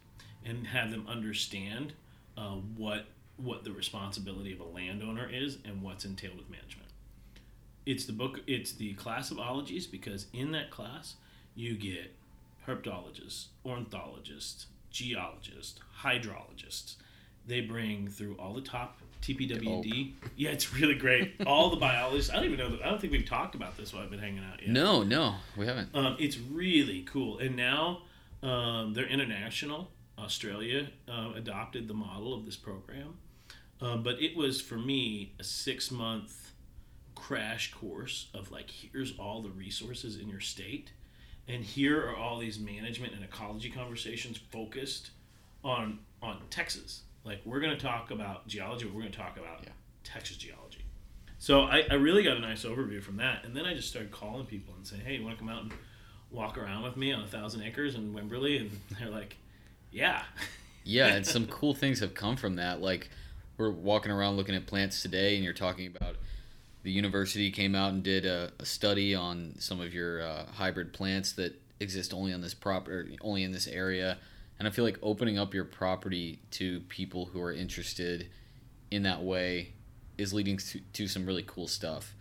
and 0.43 0.67
have 0.67 0.91
them 0.91 1.05
understand 1.07 1.93
uh, 2.37 2.55
what 2.75 3.05
what 3.37 3.63
the 3.63 3.71
responsibility 3.71 4.51
of 4.51 4.59
a 4.59 4.63
landowner 4.63 5.29
is 5.31 5.59
and 5.63 5.83
what's 5.83 6.05
entailed 6.05 6.37
with 6.37 6.49
management. 6.49 6.86
It's 7.87 8.05
the 8.05 8.13
book. 8.13 8.41
It's 8.47 8.73
the 8.73 8.93
class 8.95 9.31
of 9.31 9.39
ologies 9.39 9.87
because 9.87 10.27
in 10.33 10.51
that 10.51 10.71
class 10.71 11.15
you 11.55 11.75
get 11.75 12.13
herpetologists, 12.67 13.45
ornithologists, 13.65 14.67
geologists, 14.91 15.79
hydrologists. 16.01 16.95
They 17.47 17.61
bring 17.61 18.09
through 18.09 18.35
all 18.37 18.53
the 18.53 18.61
top 18.61 18.99
TPWD. 19.21 20.11
Yeah, 20.35 20.49
it's 20.49 20.73
really 20.73 20.95
great. 20.95 21.35
All 21.45 21.69
the 21.69 21.77
biologists. 21.77 22.29
I 22.29 22.35
don't 22.35 22.45
even 22.51 22.59
know. 22.59 22.77
I 22.83 22.89
don't 22.89 22.99
think 22.99 23.13
we've 23.13 23.25
talked 23.25 23.55
about 23.55 23.77
this 23.77 23.93
while 23.93 24.03
I've 24.03 24.09
been 24.09 24.19
hanging 24.19 24.43
out 24.43 24.61
yet. 24.61 24.69
No, 24.69 25.03
no, 25.03 25.35
we 25.55 25.65
haven't. 25.65 25.89
Um, 25.95 26.17
it's 26.19 26.37
really 26.37 27.03
cool. 27.03 27.39
And 27.39 27.55
now 27.55 28.01
um, 28.43 28.93
they're 28.93 29.07
international. 29.07 29.89
Australia 30.19 30.89
um, 31.07 31.35
adopted 31.35 31.87
the 31.87 31.93
model 31.93 32.33
of 32.33 32.45
this 32.45 32.57
program. 32.57 33.15
Um, 33.79 34.03
but 34.03 34.21
it 34.21 34.35
was, 34.35 34.59
for 34.59 34.77
me, 34.77 35.31
a 35.39 35.43
six 35.43 35.89
month 35.89 36.46
crash 37.17 37.71
course 37.73 38.27
of 38.33 38.51
like, 38.51 38.69
here's 38.69 39.17
all 39.17 39.41
the 39.41 39.49
resources 39.49 40.17
in 40.17 40.29
your 40.29 40.39
state. 40.39 40.91
And 41.47 41.63
here 41.63 42.05
are 42.09 42.15
all 42.15 42.37
these 42.39 42.59
management 42.59 43.13
and 43.13 43.23
ecology 43.23 43.69
conversations 43.69 44.37
focused 44.51 45.11
on 45.63 45.99
on 46.21 46.41
Texas. 46.49 47.01
Like, 47.23 47.41
we're 47.45 47.59
going 47.59 47.75
to 47.77 47.81
talk 47.81 48.11
about 48.11 48.47
geology, 48.47 48.85
but 48.85 48.93
we're 48.93 49.01
going 49.01 49.11
to 49.11 49.17
talk 49.17 49.37
about 49.37 49.59
Yeah. 49.63 49.69
Texas 50.03 50.37
geology. 50.37 50.85
So 51.39 51.61
I, 51.61 51.83
I 51.91 51.93
really 51.95 52.23
got 52.23 52.37
a 52.37 52.39
nice 52.39 52.63
overview 52.63 53.01
from 53.03 53.17
that. 53.17 53.43
And 53.45 53.55
then 53.55 53.65
I 53.65 53.73
just 53.73 53.89
started 53.89 54.11
calling 54.11 54.45
people 54.45 54.73
and 54.75 54.85
saying, 54.87 55.03
hey, 55.05 55.15
you 55.17 55.23
want 55.23 55.37
to 55.37 55.39
come 55.39 55.49
out 55.49 55.61
and 55.63 55.71
walk 56.31 56.57
around 56.57 56.83
with 56.83 56.97
me 56.97 57.11
on 57.13 57.21
a 57.23 57.27
thousand 57.27 57.61
acres 57.63 57.95
in 57.95 58.13
Wimberley? 58.13 58.59
And 58.61 58.71
they're 58.99 59.09
like, 59.09 59.35
yeah. 59.91 60.23
Yeah, 60.89 61.07
and 61.07 61.27
some 61.27 61.47
cool 61.47 61.73
things 61.75 61.99
have 61.99 62.13
come 62.13 62.37
from 62.37 62.55
that. 62.55 62.79
Like 62.81 63.09
we're 63.57 63.71
walking 63.71 64.09
around 64.09 64.37
looking 64.37 64.55
at 64.55 64.65
plants 64.67 65.01
today, 65.01 65.35
and 65.35 65.43
you're 65.43 65.51
talking 65.51 65.87
about 65.87 66.15
the 66.87 66.93
university 66.93 67.51
came 67.51 67.75
out 67.75 67.91
and 67.91 68.01
did 68.01 68.25
a, 68.25 68.49
a 68.61 68.65
study 68.65 69.13
on 69.13 69.53
some 69.59 69.81
of 69.81 69.93
your 69.93 70.21
uh, 70.21 70.45
hybrid 70.53 70.93
plants 70.93 71.33
that 71.33 71.53
exist 71.81 72.13
only 72.13 72.31
on 72.31 72.39
this 72.39 72.53
property, 72.53 73.17
only 73.19 73.43
in 73.43 73.51
this 73.51 73.67
area. 73.67 74.17
And 74.57 74.65
I 74.65 74.71
feel 74.71 74.85
like 74.85 74.97
opening 75.03 75.37
up 75.37 75.53
your 75.53 75.65
property 75.65 76.39
to 76.51 76.79
people 76.87 77.25
who 77.25 77.41
are 77.41 77.51
interested 77.51 78.29
in 78.89 79.03
that 79.03 79.21
way 79.21 79.73
is 80.17 80.33
leading 80.33 80.55
to, 80.55 80.79
to 80.79 81.09
some 81.09 81.25
really 81.25 81.43
cool 81.45 81.67
stuff. 81.67 82.15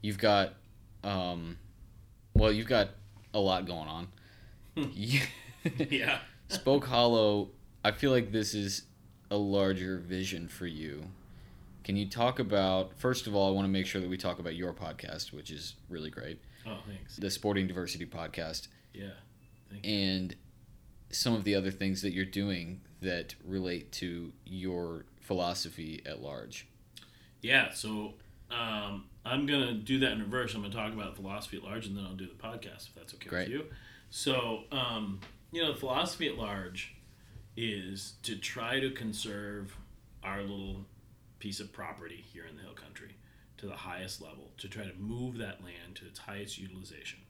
You've 0.00 0.18
got, 0.18 0.54
um, 1.02 1.58
well, 2.34 2.52
you've 2.52 2.68
got 2.68 2.90
a 3.34 3.40
lot 3.40 3.66
going 3.66 3.88
on. 3.88 4.08
Yeah. 5.90 6.18
Spoke 6.46 6.84
Hollow, 6.84 7.48
I 7.82 7.90
feel 7.90 8.12
like 8.12 8.30
this 8.30 8.54
is 8.54 8.82
a 9.32 9.36
larger 9.36 9.98
vision 9.98 10.46
for 10.46 10.68
you. 10.68 11.02
Can 11.84 11.96
you 11.96 12.08
talk 12.08 12.38
about, 12.38 12.94
first 12.96 13.26
of 13.26 13.34
all, 13.34 13.48
I 13.48 13.52
want 13.52 13.66
to 13.66 13.70
make 13.70 13.86
sure 13.86 14.00
that 14.00 14.08
we 14.08 14.16
talk 14.16 14.38
about 14.38 14.56
your 14.56 14.72
podcast, 14.72 15.32
which 15.32 15.50
is 15.50 15.74
really 15.90 16.10
great, 16.10 16.40
Oh, 16.66 16.78
thanks. 16.86 17.16
the 17.16 17.30
Sporting 17.30 17.66
Diversity 17.66 18.06
Podcast, 18.06 18.68
Yeah. 18.94 19.10
and 19.82 20.34
some 21.10 21.34
of 21.34 21.44
the 21.44 21.54
other 21.54 21.70
things 21.70 22.00
that 22.02 22.12
you're 22.12 22.24
doing 22.24 22.80
that 23.02 23.34
relate 23.44 23.92
to 23.92 24.32
your 24.46 25.04
philosophy 25.20 26.00
at 26.06 26.22
large. 26.22 26.66
Yeah. 27.42 27.72
So 27.72 28.14
um, 28.50 29.04
I'm 29.26 29.44
going 29.46 29.66
to 29.66 29.74
do 29.74 29.98
that 30.00 30.12
in 30.12 30.20
reverse. 30.20 30.54
I'm 30.54 30.60
going 30.62 30.72
to 30.72 30.76
talk 30.76 30.92
about 30.94 31.16
philosophy 31.16 31.58
at 31.58 31.64
large 31.64 31.86
and 31.86 31.96
then 31.96 32.04
I'll 32.04 32.14
do 32.14 32.26
the 32.26 32.32
podcast 32.34 32.88
if 32.88 32.94
that's 32.94 33.12
okay 33.14 33.28
Great. 33.28 33.48
with 33.50 33.58
you. 33.58 33.66
So, 34.10 34.64
um, 34.72 35.20
you 35.52 35.60
know, 35.62 35.72
the 35.72 35.78
philosophy 35.78 36.28
at 36.28 36.36
large 36.38 36.94
is 37.56 38.14
to 38.22 38.36
try 38.36 38.80
to 38.80 38.90
conserve 38.90 39.76
our 40.22 40.40
little 40.40 40.86
piece 41.38 41.60
of 41.60 41.72
property 41.72 42.24
here 42.32 42.46
in 42.46 42.56
the 42.56 42.62
hill 42.62 42.74
country 42.74 43.16
to 43.56 43.66
the 43.66 43.76
highest 43.76 44.20
level, 44.20 44.50
to 44.58 44.68
try 44.68 44.84
to 44.84 44.94
move 44.98 45.38
that 45.38 45.62
land 45.62 45.94
to 45.94 46.06
its 46.06 46.18
highest 46.18 46.58
utilization. 46.58 47.20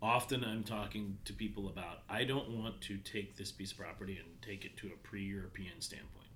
Often 0.00 0.44
I'm 0.44 0.62
talking 0.62 1.18
to 1.24 1.32
people 1.32 1.68
about 1.68 2.02
I 2.08 2.24
don't 2.24 2.50
want 2.50 2.80
to 2.82 2.98
take 2.98 3.36
this 3.36 3.50
piece 3.50 3.72
of 3.72 3.78
property 3.78 4.18
and 4.18 4.40
take 4.42 4.64
it 4.64 4.76
to 4.78 4.88
a 4.88 5.06
pre-European 5.06 5.80
standpoint. 5.80 6.28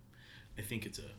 I 0.58 0.62
think 0.62 0.84
it's 0.84 0.98
a 0.98 1.10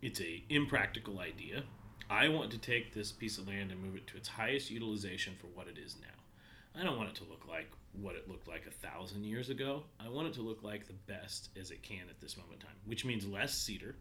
it's 0.00 0.20
a 0.20 0.42
impractical 0.48 1.20
idea. 1.20 1.62
I 2.10 2.28
want 2.28 2.50
to 2.50 2.58
take 2.58 2.92
this 2.92 3.12
piece 3.12 3.38
of 3.38 3.46
land 3.46 3.70
and 3.70 3.80
move 3.80 3.94
it 3.96 4.06
to 4.08 4.16
its 4.16 4.28
highest 4.28 4.70
utilization 4.70 5.34
for 5.40 5.46
what 5.48 5.68
it 5.68 5.78
is 5.78 5.96
now. 6.00 6.80
I 6.80 6.82
don't 6.82 6.96
want 6.96 7.10
it 7.10 7.14
to 7.16 7.24
look 7.24 7.46
like 7.48 7.70
what 7.92 8.16
it 8.16 8.28
looked 8.28 8.48
like 8.48 8.66
a 8.66 8.86
thousand 8.86 9.24
years 9.24 9.50
ago. 9.50 9.84
I 10.00 10.08
want 10.08 10.28
it 10.28 10.34
to 10.34 10.42
look 10.42 10.62
like 10.62 10.86
the 10.86 10.94
best 10.94 11.50
as 11.60 11.70
it 11.70 11.82
can 11.82 12.08
at 12.08 12.20
this 12.20 12.36
moment 12.36 12.60
in 12.60 12.66
time, 12.66 12.76
which 12.86 13.04
means 13.04 13.26
less 13.26 13.54
cedar, 13.54 13.96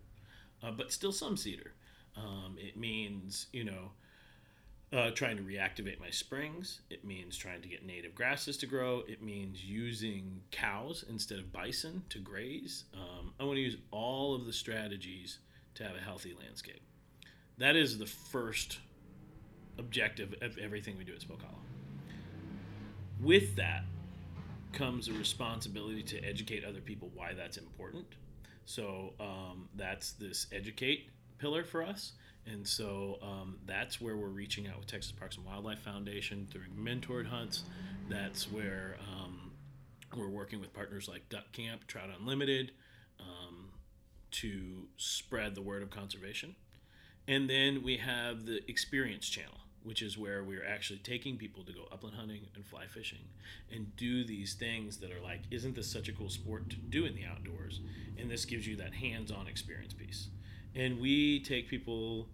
uh, 0.63 0.71
but 0.71 0.91
still 0.91 1.11
some 1.11 1.37
cedar. 1.37 1.73
Um, 2.15 2.57
it 2.59 2.77
means, 2.77 3.47
you 3.53 3.63
know, 3.63 3.91
uh, 4.93 5.11
trying 5.11 5.37
to 5.37 5.43
reactivate 5.43 5.99
my 5.99 6.09
springs. 6.09 6.81
It 6.89 7.05
means 7.05 7.37
trying 7.37 7.61
to 7.61 7.69
get 7.69 7.85
native 7.85 8.13
grasses 8.13 8.57
to 8.57 8.65
grow. 8.65 9.03
It 9.07 9.23
means 9.23 9.63
using 9.63 10.41
cows 10.51 11.05
instead 11.09 11.39
of 11.39 11.53
bison 11.53 12.03
to 12.09 12.19
graze. 12.19 12.83
Um, 12.93 13.33
I 13.39 13.43
want 13.45 13.55
to 13.55 13.61
use 13.61 13.77
all 13.91 14.35
of 14.35 14.45
the 14.45 14.53
strategies 14.53 15.39
to 15.75 15.83
have 15.83 15.95
a 15.95 15.99
healthy 15.99 16.35
landscape. 16.37 16.81
That 17.57 17.75
is 17.75 17.97
the 17.97 18.05
first 18.05 18.79
objective 19.77 20.35
of 20.41 20.57
everything 20.57 20.97
we 20.97 21.03
do 21.03 21.13
at 21.13 21.23
Hollow. 21.23 21.59
With 23.21 23.55
that 23.55 23.83
comes 24.73 25.07
a 25.07 25.13
responsibility 25.13 26.03
to 26.03 26.19
educate 26.23 26.65
other 26.65 26.81
people 26.81 27.11
why 27.13 27.33
that's 27.33 27.57
important. 27.57 28.07
So 28.71 29.13
um, 29.19 29.67
that's 29.75 30.13
this 30.13 30.47
educate 30.53 31.09
pillar 31.39 31.65
for 31.65 31.83
us. 31.83 32.13
And 32.45 32.65
so 32.65 33.19
um, 33.21 33.57
that's 33.65 33.99
where 33.99 34.15
we're 34.15 34.29
reaching 34.29 34.65
out 34.67 34.77
with 34.77 34.87
Texas 34.87 35.11
Parks 35.11 35.35
and 35.35 35.45
Wildlife 35.45 35.79
Foundation 35.79 36.47
through 36.49 36.69
mentored 36.79 37.27
hunts. 37.27 37.63
That's 38.09 38.49
where 38.49 38.95
um, 39.01 39.51
we're 40.15 40.29
working 40.29 40.61
with 40.61 40.73
partners 40.73 41.09
like 41.09 41.27
Duck 41.27 41.51
Camp, 41.51 41.85
Trout 41.85 42.09
Unlimited, 42.17 42.71
um, 43.19 43.71
to 44.31 44.87
spread 44.95 45.53
the 45.53 45.61
word 45.61 45.83
of 45.83 45.89
conservation. 45.89 46.55
And 47.27 47.49
then 47.49 47.83
we 47.83 47.97
have 47.97 48.45
the 48.45 48.61
experience 48.69 49.27
channel, 49.27 49.59
which 49.83 50.01
is 50.01 50.17
where 50.17 50.43
we're 50.43 50.65
actually 50.65 50.99
taking 50.99 51.37
people 51.37 51.63
to 51.63 51.73
go 51.73 51.87
upland 51.91 52.15
hunting 52.15 52.47
and 52.55 52.65
fly 52.65 52.85
fishing 52.85 53.25
and 53.71 53.95
do 53.95 54.23
these 54.23 54.53
things 54.53 54.97
that 54.97 55.11
are 55.11 55.21
like, 55.21 55.41
isn't 55.49 55.75
this 55.75 55.91
such 55.91 56.07
a 56.07 56.13
cool 56.13 56.29
sport 56.29 56.69
to 56.69 56.75
do 56.75 57.05
in 57.05 57.15
the 57.15 57.25
outdoors? 57.25 57.81
And 58.17 58.29
this 58.29 58.45
gives 58.45 58.67
you 58.67 58.75
that 58.77 58.93
hands 58.93 59.31
on 59.31 59.47
experience 59.47 59.93
piece. 59.93 60.27
And 60.75 60.99
we 60.99 61.41
take 61.41 61.69
people 61.69 62.27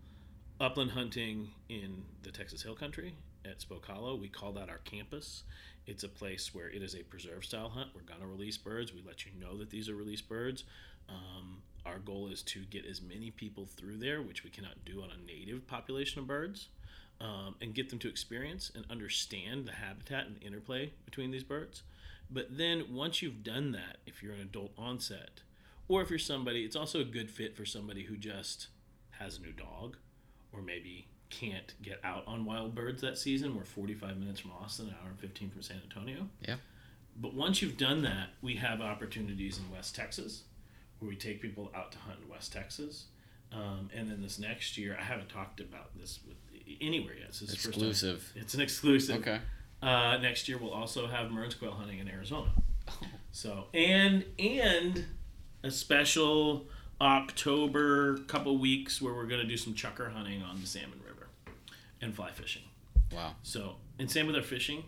upland 0.60 0.92
hunting 0.92 1.50
in 1.70 2.04
the 2.24 2.32
Texas 2.32 2.62
Hill 2.62 2.76
Country 2.76 3.16
at 3.46 3.62
Spoke 3.62 3.86
Hollow. 3.86 4.16
We 4.16 4.28
call 4.28 4.52
that 4.54 4.70
our 4.70 4.80
campus. 4.80 5.44
It's 5.86 6.04
a 6.04 6.10
place 6.10 6.54
where 6.54 6.70
it 6.70 6.84
is 6.84 6.96
a 6.96 7.04
preserve 7.04 7.46
style 7.46 7.70
hunt. 7.70 7.92
We're 7.96 8.02
going 8.02 8.20
to 8.20 8.28
release 8.28 8.58
birds. 8.58 8.94
We 8.94 9.02
let 9.06 9.26
you 9.26 9.32
know 9.40 9.58
that 9.58 9.70
these 9.70 9.90
are 9.90 9.96
released 9.96 10.28
birds. 10.28 10.66
Um, 11.08 11.62
our 11.86 12.00
goal 12.00 12.28
is 12.28 12.42
to 12.44 12.66
get 12.66 12.86
as 12.86 13.02
many 13.02 13.32
people 13.32 13.66
through 13.66 13.98
there, 13.98 14.22
which 14.22 14.44
we 14.44 14.50
cannot 14.50 14.84
do 14.86 15.02
on 15.02 15.10
a 15.12 15.26
native 15.26 15.66
population 15.68 16.20
of 16.20 16.28
birds, 16.28 16.68
um, 17.20 17.56
and 17.62 17.74
get 17.74 17.90
them 17.90 18.00
to 18.00 18.10
experience 18.10 18.72
and 18.76 18.86
understand 18.90 19.66
the 19.66 19.74
habitat 19.74 20.28
and 20.28 20.36
the 20.36 20.46
interplay 20.46 20.94
between 21.06 21.32
these 21.32 21.44
birds. 21.44 21.84
But 22.30 22.58
then 22.58 22.94
once 22.94 23.22
you've 23.22 23.44
done 23.44 23.72
that, 23.72 23.98
if 24.06 24.22
you're 24.22 24.34
an 24.34 24.42
adult 24.42 24.72
onset, 24.78 25.42
or 25.88 26.02
if 26.02 26.10
you're 26.10 26.20
somebody, 26.20 26.64
it's 26.64 26.76
also 26.76 27.00
a 27.00 27.06
good 27.06 27.30
fit 27.32 27.56
for 27.56 27.66
somebody 27.66 28.04
who 28.04 28.18
just 28.18 28.68
has 29.12 29.38
a 29.38 29.42
new 29.42 29.54
dog, 29.54 29.98
or 30.52 30.62
maybe 30.62 31.08
can't 31.30 31.74
get 31.82 32.00
out 32.04 32.24
on 32.28 32.46
wild 32.46 32.76
birds 32.76 33.02
that 33.02 33.18
season. 33.18 33.56
We're 33.56 33.66
45 33.66 34.18
minutes 34.18 34.40
from 34.40 34.52
Austin, 34.52 34.88
an 34.88 34.96
hour 35.02 35.10
and 35.10 35.20
15 35.20 35.50
from 35.50 35.62
San 35.62 35.82
Antonio. 35.84 36.28
Yeah. 36.42 36.56
But 37.20 37.34
once 37.34 37.62
you've 37.62 37.78
done 37.78 38.04
that, 38.04 38.30
we 38.42 38.56
have 38.56 38.82
opportunities 38.82 39.58
in 39.58 39.72
West 39.72 39.96
Texas 39.96 40.44
where 41.00 41.10
we 41.10 41.16
take 41.16 41.42
people 41.42 41.72
out 41.76 41.92
to 41.92 41.98
hunt 42.00 42.20
in 42.24 42.30
West 42.30 42.54
Texas. 42.54 43.06
Um, 43.52 43.90
and 43.96 44.10
then 44.10 44.22
this 44.22 44.40
next 44.40 44.78
year, 44.78 44.98
I 45.00 45.04
haven't 45.04 45.30
talked 45.30 45.60
about 45.60 45.98
this 45.98 46.20
with 46.28 46.38
anywhere 46.82 47.16
yet. 47.20 47.34
So 47.34 47.46
this 47.46 47.56
is 47.56 47.62
first 47.66 47.80
time- 47.80 47.90
Exclusive. 47.90 48.34
It's 48.36 48.54
an 48.54 48.62
exclusive. 48.62 49.18
Okay. 49.22 49.40
Uh, 49.82 50.18
next 50.18 50.48
year, 50.50 50.58
we'll 50.58 50.72
also 50.74 51.08
have 51.08 51.32
Mearns 51.32 51.54
quail 51.56 51.72
hunting 51.72 52.00
in 52.00 52.08
Arizona. 52.10 52.50
So 53.32 53.68
and 53.74 54.26
and 54.40 55.06
a 55.64 55.70
special 55.70 56.68
October 57.00 58.18
couple 58.28 58.58
weeks 58.58 59.02
where 59.02 59.14
we're 59.14 59.28
going 59.28 59.42
to 59.42 59.48
do 59.48 59.58
some 59.58 59.74
chukar 59.74 60.12
hunting 60.12 60.42
on 60.42 60.60
the 60.62 60.68
Salmon 60.68 61.00
River 61.06 61.28
and 62.02 62.16
fly 62.16 62.32
fishing. 62.32 62.64
Wow. 63.14 63.36
So 63.44 63.76
and 64.00 64.10
same 64.10 64.26
with 64.28 64.36
our 64.36 64.42
fishing. 64.42 64.84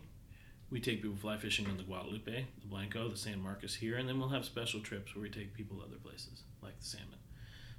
We 0.72 0.80
take 0.80 1.02
people 1.02 1.18
fly 1.18 1.38
fishing 1.38 1.66
on 1.68 1.78
the 1.78 1.84
Guadalupe, 1.84 2.46
the 2.62 2.68
Blanco, 2.68 3.10
the 3.10 3.18
San 3.18 3.42
Marcos 3.42 3.76
here, 3.76 3.98
and 3.98 4.08
then 4.08 4.20
we'll 4.20 4.30
have 4.30 4.46
special 4.46 4.80
trips 4.82 5.16
where 5.16 5.24
we 5.24 5.30
take 5.30 5.54
people 5.56 5.82
other 5.84 5.98
places 5.98 6.44
like 6.62 6.80
the 6.80 6.86
salmon. 6.86 7.18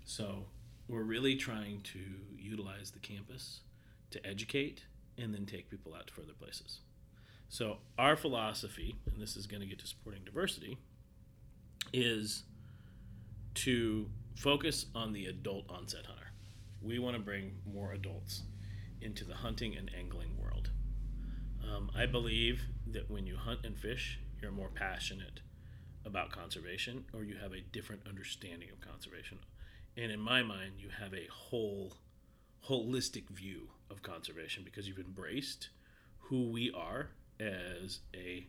So 0.05 0.45
we're 0.89 1.03
really 1.05 1.37
trying 1.37 1.83
to 1.93 2.01
utilize 2.37 2.91
the 2.91 2.99
campus 2.99 3.61
to 4.11 4.27
educate 4.27 4.83
and 5.19 5.35
then 5.35 5.47
take 5.47 5.71
people 5.71 5.95
out 5.95 6.07
to 6.07 6.13
further 6.13 6.33
places. 6.33 6.81
So 7.49 7.79
our 7.99 8.17
philosophy, 8.17 8.97
and 9.11 9.21
this 9.21 9.37
is 9.37 9.47
going 9.47 9.61
to 9.61 9.67
get 9.67 9.81
to 9.81 9.87
Sporting 9.87 10.23
Diversity, 10.25 10.79
is 11.93 12.45
to 13.55 14.09
focus 14.37 14.87
on 14.95 15.13
the 15.13 15.27
adult 15.27 15.69
onset 15.69 16.07
hunter. 16.07 16.29
We 16.81 16.99
want 16.99 17.17
to 17.17 17.23
bring 17.23 17.57
more 17.67 17.93
adults 17.93 18.43
into 19.01 19.25
the 19.25 19.35
hunting 19.35 19.77
and 19.77 19.91
angling 19.99 20.37
world. 20.41 20.71
Um, 21.63 21.91
I 21.95 22.07
believe 22.07 22.63
that 22.93 23.11
when 23.11 23.27
you 23.27 23.37
hunt 23.37 23.61
and 23.65 23.77
fish, 23.77 24.21
you're 24.41 24.53
more 24.53 24.71
passionate 24.73 25.41
about 26.05 26.31
conservation, 26.31 27.05
or 27.13 27.25
you 27.25 27.37
have 27.37 27.53
a 27.53 27.61
different 27.61 28.03
understanding 28.09 28.69
of 28.71 28.81
conservation. 28.81 29.39
And 29.97 30.11
in 30.11 30.21
my 30.21 30.43
mind, 30.43 30.75
you 30.79 30.89
have 31.01 31.13
a 31.13 31.27
whole, 31.31 31.95
holistic 32.67 33.29
view 33.29 33.69
of 33.91 34.03
conservation 34.03 34.63
because 34.65 34.87
you've 34.89 34.99
embraced 34.99 35.69
who 36.19 36.51
we 36.51 36.71
are 36.73 37.11
as 37.39 38.01
a 38.15 38.47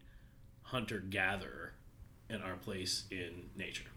hunter 0.64 1.00
gatherer 1.00 1.74
and 2.30 2.44
our 2.44 2.56
place 2.56 3.06
in 3.12 3.50
nature. 3.56 3.90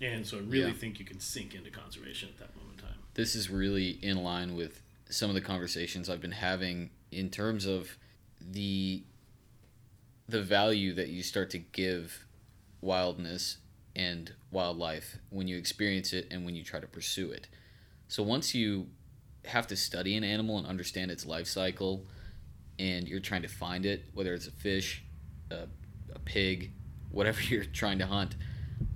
And 0.00 0.26
so 0.26 0.38
I 0.38 0.40
really 0.40 0.66
Yeah. 0.68 0.72
think 0.72 0.98
you 0.98 1.04
can 1.04 1.20
sink 1.20 1.54
into 1.54 1.70
conservation 1.70 2.28
at 2.28 2.38
that 2.38 2.56
moment 2.56 2.80
in 2.80 2.86
time. 2.86 2.98
This 3.14 3.34
is 3.34 3.50
really 3.50 3.90
in 4.02 4.22
line 4.22 4.54
with 4.54 4.82
some 5.10 5.28
of 5.30 5.34
the 5.34 5.40
conversations 5.40 6.08
I've 6.08 6.20
been 6.20 6.32
having 6.32 6.90
in 7.10 7.30
terms 7.30 7.66
of 7.66 7.98
the 8.40 9.04
the 10.28 10.42
value 10.42 10.94
that 10.94 11.08
you 11.08 11.22
start 11.22 11.50
to 11.50 11.58
give 11.58 12.24
wildness 12.80 13.58
and 13.94 14.32
wildlife 14.50 15.18
when 15.30 15.46
you 15.48 15.58
experience 15.58 16.12
it 16.12 16.26
and 16.30 16.46
when 16.46 16.54
you 16.54 16.64
try 16.64 16.80
to 16.80 16.86
pursue 16.86 17.30
it. 17.30 17.48
So 18.08 18.22
once 18.22 18.54
you 18.54 18.88
have 19.44 19.66
to 19.68 19.76
study 19.76 20.16
an 20.16 20.24
animal 20.24 20.58
and 20.58 20.66
understand 20.66 21.10
its 21.10 21.26
life 21.26 21.46
cycle 21.46 22.06
and 22.78 23.08
you're 23.08 23.20
trying 23.20 23.42
to 23.42 23.48
find 23.48 23.86
it, 23.86 24.04
whether 24.14 24.34
it's 24.34 24.46
a 24.46 24.50
fish, 24.50 25.04
a, 25.50 25.68
a 26.14 26.18
pig, 26.20 26.72
whatever 27.10 27.40
you're 27.48 27.64
trying 27.64 27.98
to 27.98 28.06
hunt, 28.06 28.34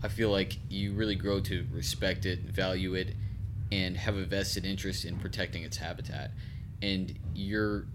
I 0.02 0.08
feel 0.08 0.30
like 0.30 0.58
you 0.68 0.92
really 0.92 1.14
grow 1.14 1.40
to 1.40 1.66
respect 1.70 2.26
it, 2.26 2.40
value 2.40 2.94
it, 2.94 3.14
and 3.70 3.96
have 3.96 4.16
a 4.16 4.24
vested 4.24 4.64
interest 4.64 5.04
in 5.04 5.18
protecting 5.18 5.62
its 5.62 5.76
habitat. 5.76 6.30
And 6.82 7.18
you're 7.34 7.86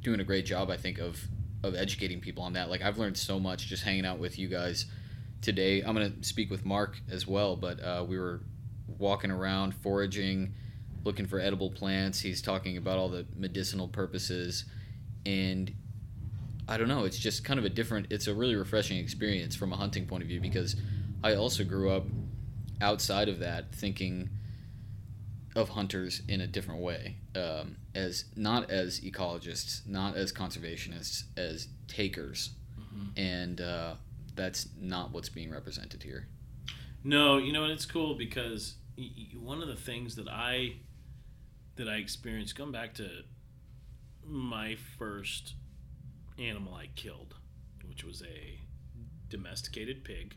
doing 0.00 0.20
a 0.20 0.24
great 0.24 0.46
job, 0.46 0.70
I 0.70 0.76
think, 0.76 0.98
of 0.98 1.20
of 1.62 1.74
educating 1.74 2.20
people 2.20 2.44
on 2.44 2.52
that. 2.52 2.70
Like 2.70 2.82
I've 2.82 2.98
learned 2.98 3.16
so 3.16 3.40
much 3.40 3.66
just 3.66 3.82
hanging 3.82 4.06
out 4.06 4.18
with 4.18 4.38
you 4.38 4.46
guys 4.46 4.86
today. 5.40 5.80
I'm 5.80 5.94
gonna 5.94 6.12
speak 6.22 6.50
with 6.50 6.64
Mark 6.64 7.00
as 7.10 7.26
well, 7.26 7.56
but 7.56 7.82
uh, 7.82 8.04
we 8.06 8.18
were 8.18 8.40
walking 8.98 9.30
around 9.30 9.74
foraging, 9.74 10.54
looking 11.06 11.26
for 11.26 11.40
edible 11.40 11.70
plants. 11.70 12.20
He's 12.20 12.42
talking 12.42 12.76
about 12.76 12.98
all 12.98 13.08
the 13.08 13.24
medicinal 13.34 13.88
purposes, 13.88 14.64
and 15.24 15.72
I 16.68 16.76
don't 16.76 16.88
know. 16.88 17.04
It's 17.04 17.18
just 17.18 17.44
kind 17.44 17.58
of 17.58 17.64
a 17.64 17.70
different. 17.70 18.08
It's 18.10 18.26
a 18.26 18.34
really 18.34 18.56
refreshing 18.56 18.98
experience 18.98 19.56
from 19.56 19.72
a 19.72 19.76
hunting 19.76 20.06
point 20.06 20.22
of 20.22 20.28
view 20.28 20.40
because 20.40 20.76
I 21.24 21.34
also 21.34 21.64
grew 21.64 21.90
up 21.90 22.04
outside 22.80 23.28
of 23.28 23.38
that 23.38 23.74
thinking 23.74 24.28
of 25.54 25.70
hunters 25.70 26.20
in 26.28 26.42
a 26.42 26.46
different 26.46 26.82
way, 26.82 27.16
um, 27.34 27.76
as 27.94 28.26
not 28.36 28.70
as 28.70 29.00
ecologists, 29.00 29.86
not 29.86 30.16
as 30.16 30.32
conservationists, 30.32 31.22
as 31.38 31.68
takers, 31.88 32.50
and 33.16 33.60
uh, 33.60 33.94
that's 34.34 34.68
not 34.78 35.12
what's 35.12 35.30
being 35.30 35.50
represented 35.50 36.02
here. 36.02 36.26
No, 37.02 37.38
you 37.38 37.52
know, 37.52 37.62
and 37.62 37.72
it's 37.72 37.86
cool 37.86 38.14
because 38.14 38.74
one 39.38 39.62
of 39.62 39.68
the 39.68 39.76
things 39.76 40.16
that 40.16 40.28
I 40.28 40.76
that 41.76 41.88
I 41.88 41.96
experienced 41.96 42.56
going 42.56 42.72
back 42.72 42.94
to 42.94 43.08
my 44.24 44.76
first 44.98 45.54
animal 46.38 46.74
I 46.74 46.88
killed, 46.94 47.34
which 47.86 48.04
was 48.04 48.22
a 48.22 48.58
domesticated 49.28 50.04
pig, 50.04 50.34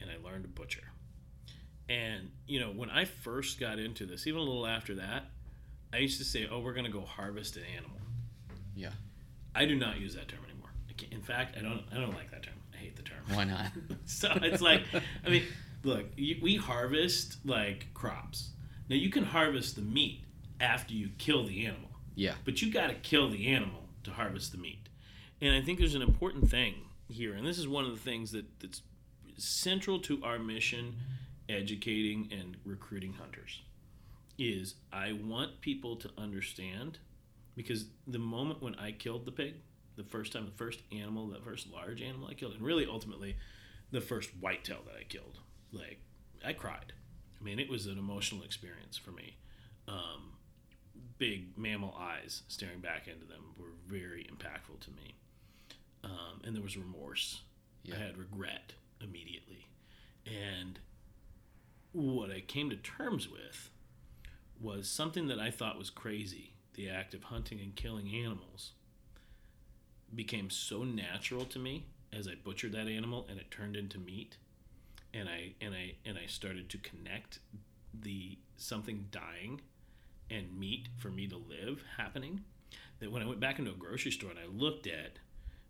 and 0.00 0.10
I 0.10 0.22
learned 0.24 0.44
to 0.44 0.48
butcher. 0.48 0.92
And 1.88 2.30
you 2.46 2.60
know, 2.60 2.70
when 2.70 2.90
I 2.90 3.04
first 3.04 3.58
got 3.58 3.78
into 3.78 4.06
this, 4.06 4.26
even 4.26 4.40
a 4.40 4.42
little 4.42 4.66
after 4.66 4.94
that, 4.96 5.24
I 5.92 5.98
used 5.98 6.18
to 6.18 6.24
say, 6.24 6.46
"Oh, 6.50 6.60
we're 6.60 6.74
going 6.74 6.84
to 6.84 6.92
go 6.92 7.00
harvest 7.00 7.56
an 7.56 7.64
animal." 7.76 7.98
Yeah. 8.74 8.92
I 9.54 9.64
do 9.64 9.74
not 9.74 9.98
use 9.98 10.14
that 10.14 10.28
term 10.28 10.40
anymore. 10.44 10.70
In 11.10 11.22
fact, 11.22 11.56
I 11.58 11.62
don't. 11.62 11.82
I 11.90 11.96
don't 11.96 12.14
like 12.14 12.30
that 12.30 12.42
term. 12.42 12.54
I 12.74 12.76
hate 12.76 12.96
the 12.96 13.02
term. 13.02 13.18
Why 13.32 13.44
not? 13.44 13.72
so 14.04 14.30
it's 14.42 14.60
like, 14.60 14.82
I 15.24 15.30
mean, 15.30 15.44
look, 15.82 16.06
we 16.16 16.56
harvest 16.56 17.38
like 17.44 17.92
crops. 17.94 18.50
Now 18.88 18.96
you 18.96 19.10
can 19.10 19.24
harvest 19.24 19.76
the 19.76 19.82
meat 19.82 20.24
after 20.60 20.94
you 20.94 21.10
kill 21.18 21.44
the 21.44 21.66
animal, 21.66 21.90
Yeah. 22.14 22.34
but 22.44 22.60
you 22.62 22.70
got 22.72 22.88
to 22.88 22.94
kill 22.94 23.28
the 23.30 23.46
animal 23.48 23.88
to 24.04 24.10
harvest 24.12 24.52
the 24.52 24.58
meat. 24.58 24.88
And 25.40 25.54
I 25.54 25.60
think 25.60 25.78
there's 25.78 25.94
an 25.94 26.02
important 26.02 26.50
thing 26.50 26.74
here, 27.08 27.34
and 27.34 27.46
this 27.46 27.58
is 27.58 27.68
one 27.68 27.84
of 27.84 27.92
the 27.92 27.98
things 28.00 28.32
that, 28.32 28.46
that's 28.60 28.82
central 29.36 30.00
to 30.00 30.22
our 30.24 30.38
mission, 30.38 30.96
educating 31.48 32.28
and 32.32 32.56
recruiting 32.64 33.14
hunters. 33.14 33.62
Is 34.38 34.74
I 34.92 35.12
want 35.12 35.60
people 35.60 35.96
to 35.96 36.10
understand, 36.16 36.98
because 37.56 37.86
the 38.06 38.18
moment 38.18 38.62
when 38.62 38.74
I 38.76 38.92
killed 38.92 39.24
the 39.24 39.32
pig, 39.32 39.54
the 39.96 40.04
first 40.04 40.32
time, 40.32 40.44
the 40.44 40.52
first 40.52 40.80
animal, 40.92 41.26
the 41.28 41.40
first 41.40 41.68
large 41.72 42.02
animal 42.02 42.28
I 42.28 42.34
killed, 42.34 42.54
and 42.54 42.62
really 42.62 42.86
ultimately 42.86 43.36
the 43.90 44.00
first 44.00 44.30
whitetail 44.40 44.78
that 44.86 44.94
I 44.98 45.02
killed, 45.04 45.38
like 45.72 45.98
I 46.44 46.52
cried. 46.52 46.92
I 47.40 47.44
mean, 47.44 47.58
it 47.58 47.68
was 47.68 47.86
an 47.86 47.98
emotional 47.98 48.42
experience 48.42 48.96
for 48.96 49.10
me. 49.10 49.36
Um, 49.88 50.32
big 51.18 51.56
mammal 51.56 51.94
eyes 51.98 52.42
staring 52.48 52.80
back 52.80 53.08
into 53.08 53.26
them 53.26 53.54
were 53.58 53.72
very 53.86 54.24
impactful 54.24 54.80
to 54.80 54.90
me. 54.90 55.14
Um, 56.04 56.40
and 56.44 56.54
there 56.54 56.62
was 56.62 56.76
remorse. 56.76 57.42
Yeah. 57.82 57.96
I 57.96 57.98
had 57.98 58.18
regret 58.18 58.72
immediately. 59.00 59.66
And 60.26 60.78
what 61.92 62.30
I 62.30 62.40
came 62.40 62.70
to 62.70 62.76
terms 62.76 63.28
with 63.28 63.70
was 64.60 64.88
something 64.88 65.28
that 65.28 65.38
I 65.38 65.50
thought 65.50 65.78
was 65.78 65.90
crazy 65.90 66.52
the 66.74 66.88
act 66.88 67.12
of 67.12 67.24
hunting 67.24 67.58
and 67.60 67.74
killing 67.74 68.08
animals 68.14 68.70
became 70.14 70.48
so 70.48 70.84
natural 70.84 71.44
to 71.44 71.58
me 71.58 71.86
as 72.12 72.28
I 72.28 72.34
butchered 72.42 72.72
that 72.72 72.86
animal 72.86 73.26
and 73.28 73.38
it 73.38 73.50
turned 73.50 73.76
into 73.76 73.98
meat 73.98 74.36
and 75.12 75.28
I 75.28 75.54
and 75.60 75.74
I 75.74 75.94
and 76.06 76.16
I 76.16 76.26
started 76.26 76.68
to 76.70 76.78
connect 76.78 77.40
the 77.92 78.38
something 78.56 79.06
dying 79.10 79.60
and 80.30 80.58
meat 80.58 80.88
for 80.98 81.08
me 81.10 81.26
to 81.28 81.36
live 81.36 81.82
happening 81.96 82.42
that 83.00 83.10
when 83.12 83.22
I 83.22 83.26
went 83.26 83.40
back 83.40 83.58
into 83.58 83.70
a 83.70 83.74
grocery 83.74 84.10
store 84.10 84.30
and 84.30 84.38
I 84.38 84.46
looked 84.46 84.86
at 84.86 85.18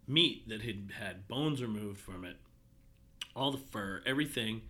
meat 0.06 0.48
that 0.48 0.62
had 0.62 0.90
had 0.98 1.28
bones 1.28 1.60
removed 1.62 2.00
from 2.00 2.24
it 2.24 2.36
all 3.36 3.52
the 3.52 3.58
fur 3.58 4.02
everything 4.06 4.62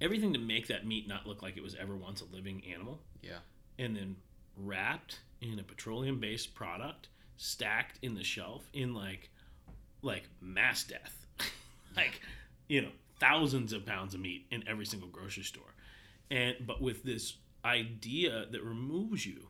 everything 0.00 0.32
to 0.32 0.38
make 0.38 0.66
that 0.68 0.86
meat 0.86 1.08
not 1.08 1.26
look 1.26 1.42
like 1.42 1.56
it 1.56 1.62
was 1.62 1.74
ever 1.74 1.96
once 1.96 2.20
a 2.20 2.24
living 2.34 2.62
animal 2.72 3.00
Yeah. 3.22 3.38
and 3.78 3.96
then 3.96 4.16
wrapped 4.56 5.20
in 5.40 5.58
a 5.58 5.62
petroleum 5.62 6.20
based 6.20 6.54
product, 6.54 7.08
stacked 7.36 7.98
in 8.02 8.14
the 8.14 8.22
shelf 8.22 8.68
in 8.72 8.94
like 8.94 9.30
like 10.02 10.24
mass 10.40 10.84
death. 10.84 11.26
like, 11.96 12.20
you 12.68 12.82
know, 12.82 12.90
thousands 13.20 13.72
of 13.72 13.86
pounds 13.86 14.14
of 14.14 14.20
meat 14.20 14.46
in 14.50 14.62
every 14.68 14.84
single 14.84 15.08
grocery 15.08 15.42
store. 15.44 15.74
And 16.30 16.56
but 16.66 16.80
with 16.82 17.02
this 17.02 17.34
idea 17.64 18.46
that 18.50 18.62
removes 18.62 19.26
you 19.26 19.48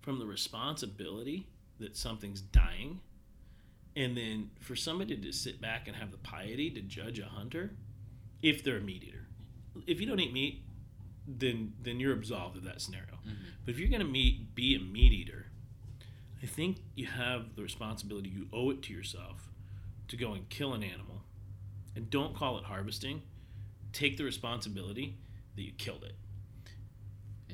from 0.00 0.18
the 0.18 0.26
responsibility 0.26 1.48
that 1.78 1.96
something's 1.96 2.40
dying. 2.40 3.00
And 3.94 4.16
then 4.16 4.50
for 4.60 4.76
somebody 4.76 5.16
to 5.16 5.32
sit 5.32 5.60
back 5.60 5.88
and 5.88 5.96
have 5.96 6.10
the 6.10 6.18
piety 6.18 6.70
to 6.70 6.80
judge 6.80 7.18
a 7.18 7.26
hunter 7.26 7.72
if 8.42 8.62
they're 8.62 8.76
a 8.76 8.82
meat 8.82 9.02
eater 9.02 9.26
if 9.86 10.00
you 10.00 10.06
don't 10.06 10.20
eat 10.20 10.32
meat 10.32 10.62
then 11.26 11.72
then 11.82 11.98
you're 11.98 12.12
absolved 12.12 12.56
of 12.56 12.64
that 12.64 12.80
scenario. 12.80 13.14
Mm-hmm. 13.26 13.32
but 13.64 13.72
if 13.72 13.80
you're 13.80 13.88
going 13.88 14.02
to 14.02 14.06
meet 14.06 14.54
be 14.54 14.74
a 14.74 14.78
meat 14.78 15.12
eater 15.12 15.46
i 16.42 16.46
think 16.46 16.78
you 16.94 17.06
have 17.06 17.56
the 17.56 17.62
responsibility 17.62 18.28
you 18.28 18.46
owe 18.52 18.70
it 18.70 18.82
to 18.82 18.92
yourself 18.92 19.48
to 20.08 20.16
go 20.16 20.32
and 20.32 20.48
kill 20.48 20.72
an 20.74 20.82
animal. 20.82 21.22
And 21.94 22.10
don't 22.10 22.34
call 22.34 22.58
it 22.58 22.64
harvesting. 22.64 23.22
Take 23.92 24.16
the 24.16 24.24
responsibility 24.24 25.16
that 25.56 25.62
you 25.62 25.72
killed 25.72 26.04
it 26.04 26.14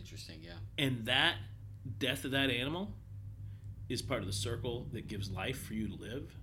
interesting 0.03 0.41
yeah. 0.43 0.53
And 0.79 1.07
that 1.07 1.37
death 1.99 2.25
of 2.25 2.33
that 2.33 2.51
animal 2.51 2.93
is 3.89 4.03
part 4.03 4.21
of 4.21 4.27
the 4.27 4.33
circle 4.33 4.89
that 4.93 5.09
gives 5.09 5.31
life 5.31 5.61
for 5.67 5.75
you 5.75 5.89
to 5.89 5.95
live 5.95 6.37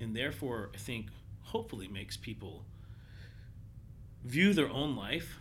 and 0.00 0.14
therefore 0.14 0.70
i 0.74 0.76
think 0.76 1.06
hopefully 1.42 1.86
makes 1.86 2.16
people 2.16 2.66
view 4.24 4.54
their 4.54 4.68
own 4.68 4.96
life 4.96 5.36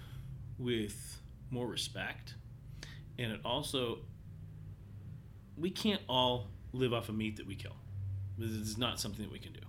with 0.60 1.22
more 1.50 1.68
respect. 1.68 2.36
And 3.18 3.32
it 3.32 3.40
also 3.46 4.00
we 5.58 5.70
can't 5.70 6.02
all 6.10 6.50
live 6.74 6.94
off 6.94 7.10
of 7.10 7.16
meat 7.16 7.38
that 7.38 7.48
we 7.48 7.56
kill. 7.56 7.76
This 8.38 8.50
is 8.50 8.78
not 8.78 9.00
something 9.00 9.24
that 9.24 9.32
we 9.32 9.40
can 9.40 9.54
do. 9.54 9.60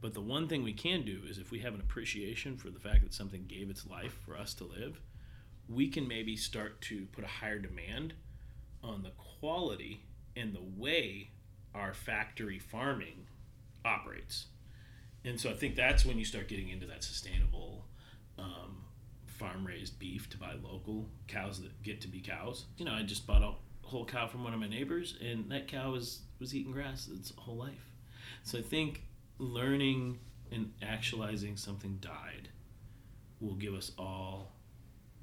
But 0.00 0.14
the 0.14 0.20
one 0.20 0.48
thing 0.48 0.62
we 0.62 0.72
can 0.72 1.02
do 1.04 1.22
is 1.28 1.38
if 1.38 1.50
we 1.50 1.58
have 1.60 1.74
an 1.74 1.80
appreciation 1.80 2.56
for 2.56 2.70
the 2.70 2.78
fact 2.78 3.02
that 3.02 3.12
something 3.12 3.46
gave 3.46 3.68
its 3.70 3.86
life 3.86 4.16
for 4.24 4.36
us 4.36 4.54
to 4.54 4.64
live 4.64 5.00
we 5.68 5.88
can 5.88 6.06
maybe 6.06 6.36
start 6.36 6.80
to 6.82 7.06
put 7.12 7.24
a 7.24 7.28
higher 7.28 7.58
demand 7.58 8.14
on 8.82 9.02
the 9.02 9.12
quality 9.40 10.04
and 10.36 10.54
the 10.54 10.62
way 10.76 11.30
our 11.74 11.94
factory 11.94 12.58
farming 12.58 13.26
operates. 13.84 14.46
And 15.24 15.40
so 15.40 15.50
I 15.50 15.54
think 15.54 15.74
that's 15.74 16.04
when 16.04 16.18
you 16.18 16.24
start 16.24 16.48
getting 16.48 16.68
into 16.68 16.86
that 16.86 17.02
sustainable 17.02 17.86
um, 18.38 18.84
farm 19.26 19.66
raised 19.66 19.98
beef 19.98 20.28
to 20.30 20.38
buy 20.38 20.54
local 20.62 21.08
cows 21.28 21.60
that 21.62 21.82
get 21.82 22.00
to 22.02 22.08
be 22.08 22.20
cows. 22.20 22.66
You 22.76 22.84
know, 22.84 22.92
I 22.92 23.02
just 23.02 23.26
bought 23.26 23.42
a 23.42 23.52
whole 23.86 24.04
cow 24.04 24.26
from 24.26 24.44
one 24.44 24.54
of 24.54 24.60
my 24.60 24.68
neighbors, 24.68 25.16
and 25.22 25.50
that 25.50 25.68
cow 25.68 25.92
was, 25.92 26.20
was 26.40 26.54
eating 26.54 26.72
grass 26.72 27.08
its 27.12 27.32
whole 27.36 27.56
life. 27.56 27.90
So 28.42 28.58
I 28.58 28.62
think 28.62 29.02
learning 29.38 30.18
and 30.52 30.72
actualizing 30.82 31.56
something 31.56 31.98
died 32.00 32.50
will 33.40 33.54
give 33.54 33.74
us 33.74 33.92
all 33.98 34.53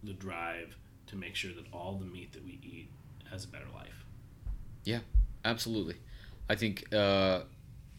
the 0.04 0.14
drive 0.14 0.76
to 1.08 1.16
make 1.16 1.36
sure 1.36 1.54
that 1.54 1.66
all 1.74 1.98
the 1.98 2.06
meat 2.06 2.34
that 2.34 2.44
we 2.44 2.60
eat 2.64 2.90
has 3.30 3.46
a 3.46 3.48
better 3.48 3.68
life. 3.74 4.06
Yeah, 4.84 5.00
absolutely. 5.46 5.96
I 6.50 6.56
think 6.56 6.94
uh, 6.94 7.42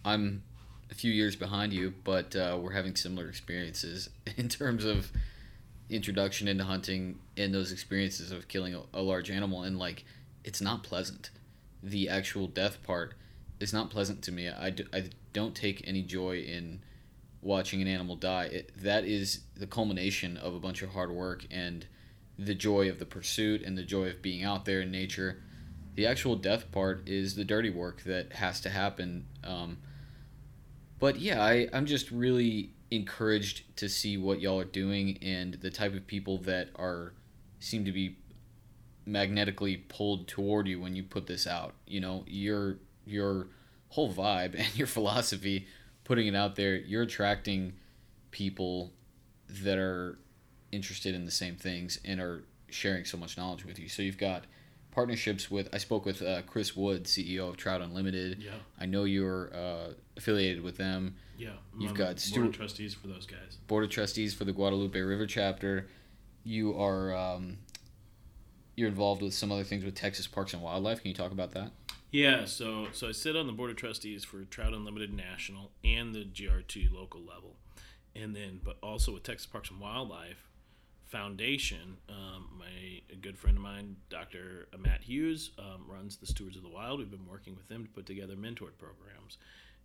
I'm 0.05 0.43
a 0.91 0.95
few 0.95 1.13
years 1.13 1.37
behind 1.37 1.73
you, 1.73 1.95
but 2.05 2.35
uh, 2.37 2.59
we're 2.61 2.73
having 2.73 2.97
similar 2.97 3.29
experiences 3.29 4.11
in 4.37 4.49
terms 4.49 4.85
of 4.85 5.11
introduction 5.89 6.49
into 6.49 6.65
hunting 6.65 7.19
and 7.37 7.55
those 7.55 7.73
experiences 7.73 8.31
of 8.31 8.49
killing 8.49 8.75
a, 8.75 8.83
a 8.95 9.03
large 9.03 9.31
animal. 9.31 9.63
And 9.63 9.79
like, 9.79 10.05
it's 10.45 10.61
not 10.61 10.83
pleasant. 10.83 11.31
The 11.83 12.09
actual 12.09 12.47
death 12.47 12.83
part 12.83 13.15
is 13.61 13.73
not 13.73 13.91
pleasant 13.91 14.23
to 14.23 14.33
me. 14.33 14.49
I, 14.49 14.75
I 14.93 15.11
don't 15.33 15.55
take 15.55 15.87
any 15.87 16.03
joy 16.03 16.39
in 16.39 16.81
watching 17.43 17.83
an 17.83 17.89
animal 17.89 18.17
die. 18.17 18.45
It, 18.45 18.73
that 18.83 19.05
is 19.05 19.41
the 19.57 19.67
culmination 19.67 20.37
of 20.37 20.55
a 20.55 20.61
bunch 20.61 20.81
of 20.81 20.91
hard 20.91 21.11
work 21.11 21.45
and 21.51 21.87
the 22.39 22.55
joy 22.55 22.89
of 22.89 22.99
the 22.99 23.05
pursuit 23.05 23.63
and 23.63 23.77
the 23.77 23.83
joy 23.83 24.09
of 24.09 24.23
being 24.23 24.43
out 24.43 24.65
there 24.65 24.81
in 24.81 24.91
nature. 24.91 25.43
The 25.95 26.07
actual 26.07 26.37
death 26.37 26.71
part 26.73 27.09
is 27.09 27.35
the 27.35 27.45
dirty 27.45 27.69
work 27.69 28.03
that 28.05 28.33
has 28.35 28.61
to 28.63 28.71
happen. 28.71 29.27
Um, 29.45 29.79
but 30.99 31.19
yeah, 31.21 31.43
I, 31.43 31.69
I'm 31.73 31.85
just 31.85 32.11
really 32.11 32.71
encouraged 32.91 33.77
to 33.77 33.89
see 33.89 34.17
what 34.17 34.41
y'all 34.41 34.61
are 34.61 34.65
doing 34.65 35.19
and 35.21 35.55
the 35.55 35.71
type 35.71 35.95
of 35.95 36.07
people 36.07 36.39
that 36.39 36.69
are 36.77 37.13
seem 37.59 37.85
to 37.85 37.93
be 37.93 38.17
magnetically 39.05 39.77
pulled 39.77 40.29
toward 40.29 40.67
you 40.69 40.81
when 40.81 40.95
you 40.95 41.03
put 41.03 41.27
this 41.27 41.47
out. 41.47 41.75
You 41.87 42.01
know, 42.01 42.25
your 42.27 42.79
your 43.05 43.49
whole 43.89 44.13
vibe 44.13 44.55
and 44.59 44.77
your 44.77 44.87
philosophy, 44.87 45.67
putting 46.05 46.27
it 46.27 46.35
out 46.35 46.57
there, 46.57 46.77
you're 46.77 47.03
attracting 47.03 47.75
people 48.31 48.93
that 49.49 49.79
are 49.79 50.19
interested 50.71 51.15
in 51.15 51.25
the 51.25 51.31
same 51.31 51.57
things 51.57 51.99
and 52.05 52.21
are 52.21 52.45
sharing 52.71 53.05
so 53.05 53.17
much 53.17 53.37
knowledge 53.37 53.65
with 53.65 53.79
you. 53.79 53.89
So 53.89 54.03
you've 54.03 54.19
got 54.19 54.45
partnerships 54.91 55.51
with. 55.51 55.69
I 55.73 55.79
spoke 55.79 56.05
with 56.05 56.23
uh, 56.23 56.43
Chris 56.43 56.75
Wood, 56.77 57.05
CEO 57.05 57.49
of 57.49 57.57
Trout 57.57 57.81
Unlimited. 57.81 58.43
Yeah. 58.43 58.53
I 58.81 58.87
know 58.87 59.05
you're 59.05 59.51
uh, 59.55 59.93
affiliated 60.17 60.63
with 60.63 60.77
them. 60.77 61.17
Yeah. 61.37 61.51
You've 61.79 61.95
got 61.95 62.21
Stuart, 62.21 62.41
board 62.41 62.49
of 62.51 62.57
trustees 62.57 62.95
for 62.95 63.09
those 63.09 63.27
guys. 63.27 63.59
Board 63.67 63.85
of 63.85 63.91
trustees 63.91 64.35
for 64.35 64.45
the 64.45 64.53
Guadalupe 64.53 64.99
River 64.99 65.27
chapter. 65.27 65.89
You 66.45 66.79
are 66.81 67.15
um, 67.15 67.59
you're 68.77 68.89
involved 68.89 69.23
with 69.23 69.35
some 69.35 69.51
other 69.53 69.65
things 69.65 69.85
with 69.85 69.95
Texas 69.95 70.27
Parks 70.27 70.55
and 70.55 70.63
Wildlife. 70.63 71.03
Can 71.03 71.09
you 71.09 71.15
talk 71.15 71.33
about 71.33 71.53
that? 71.53 71.73
Yeah, 72.13 72.45
so 72.45 72.89
so 72.93 73.09
I 73.09 73.13
sit 73.13 73.37
on 73.37 73.47
the 73.47 73.55
board 73.55 73.71
of 73.71 73.77
trustees 73.77 74.23
for 74.23 74.45
Trout 74.45 74.75
Unlimited 74.75 75.15
National 75.15 75.71
and 75.83 76.15
the 76.15 76.27
GRT 76.27 76.93
local 76.93 77.23
level, 77.23 77.57
and 78.15 78.37
then 78.37 78.61
but 78.63 78.77
also 78.83 79.15
with 79.15 79.23
Texas 79.23 79.47
Parks 79.47 79.71
and 79.71 79.81
Wildlife, 79.81 80.47
foundation, 81.07 81.97
um, 82.11 82.51
my 82.59 83.01
a 83.11 83.17
good 83.17 83.39
friend 83.39 83.57
of 83.57 83.63
mine, 83.63 83.97
Dr. 84.11 84.69
Matt 84.79 85.01
Hughes, 85.01 85.53
um, 85.59 85.87
runs 85.89 86.17
the 86.17 86.27
Stewards 86.27 86.55
of 86.55 86.63
the 86.63 86.69
Wild. 86.69 86.99
We've 86.99 87.11
been 87.11 87.27
working 87.27 87.57
with 87.57 87.71
him 87.71 87.83
to 87.85 87.91
put 87.91 88.05
together 88.05 88.35
mentored 88.35 88.77
programs. 88.77 89.39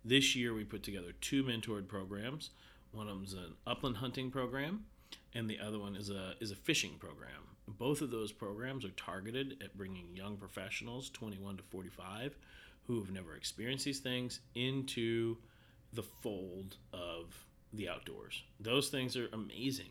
This 0.04 0.36
year, 0.36 0.52
we 0.52 0.64
put 0.64 0.82
together 0.82 1.12
two 1.22 1.42
mentored 1.42 1.88
programs. 1.88 2.50
One 2.92 3.08
of 3.08 3.16
them's 3.16 3.32
an 3.32 3.54
upland 3.66 3.96
hunting 3.96 4.30
program, 4.30 4.84
and 5.32 5.48
the 5.48 5.58
other 5.60 5.78
one 5.78 5.96
is 5.96 6.10
a 6.10 6.34
is 6.40 6.50
a 6.50 6.56
fishing 6.56 6.96
program. 6.98 7.47
Both 7.76 8.00
of 8.00 8.10
those 8.10 8.32
programs 8.32 8.84
are 8.84 8.90
targeted 8.90 9.62
at 9.62 9.76
bringing 9.76 10.16
young 10.16 10.36
professionals, 10.36 11.10
21 11.10 11.58
to 11.58 11.62
45, 11.64 12.36
who 12.86 13.00
have 13.00 13.10
never 13.10 13.34
experienced 13.36 13.84
these 13.84 14.00
things, 14.00 14.40
into 14.54 15.36
the 15.92 16.02
fold 16.02 16.76
of 16.92 17.44
the 17.72 17.88
outdoors. 17.88 18.42
Those 18.60 18.88
things 18.88 19.16
are 19.16 19.28
amazing 19.32 19.90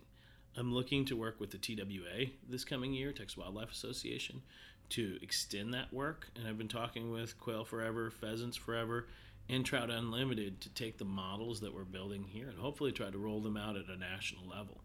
I'm 0.58 0.74
looking 0.74 1.06
to 1.06 1.16
work 1.16 1.40
with 1.40 1.52
the 1.52 1.60
TWA 1.60 2.32
this 2.50 2.66
coming 2.66 2.92
year, 2.92 3.12
Texas 3.12 3.38
Wildlife 3.38 3.72
Association, 3.72 4.42
to 4.90 5.20
extend 5.22 5.74
that 5.76 5.94
work. 5.94 6.30
And 6.36 6.48
I've 6.48 6.58
been 6.58 6.68
talking 6.68 7.12
with 7.12 7.40
Quail 7.40 7.63
Forever, 7.63 8.10
Pheasants 8.10 8.58
Forever, 8.58 9.08
and 9.48 9.63
Trout 9.63 9.92
Unlimited 9.92 10.60
to 10.62 10.70
take 10.70 10.98
the 10.98 11.06
models 11.06 11.62
that 11.62 11.76
we're 11.76 11.84
building 11.84 12.24
here 12.24 12.50
and 12.50 12.58
hopefully 12.58 12.92
try 12.92 13.12
to 13.12 13.18
roll 13.20 13.40
them 13.40 13.56
out 13.56 13.78
at 13.78 13.88
a 13.88 13.98
national 13.98 14.48
level. 14.48 14.82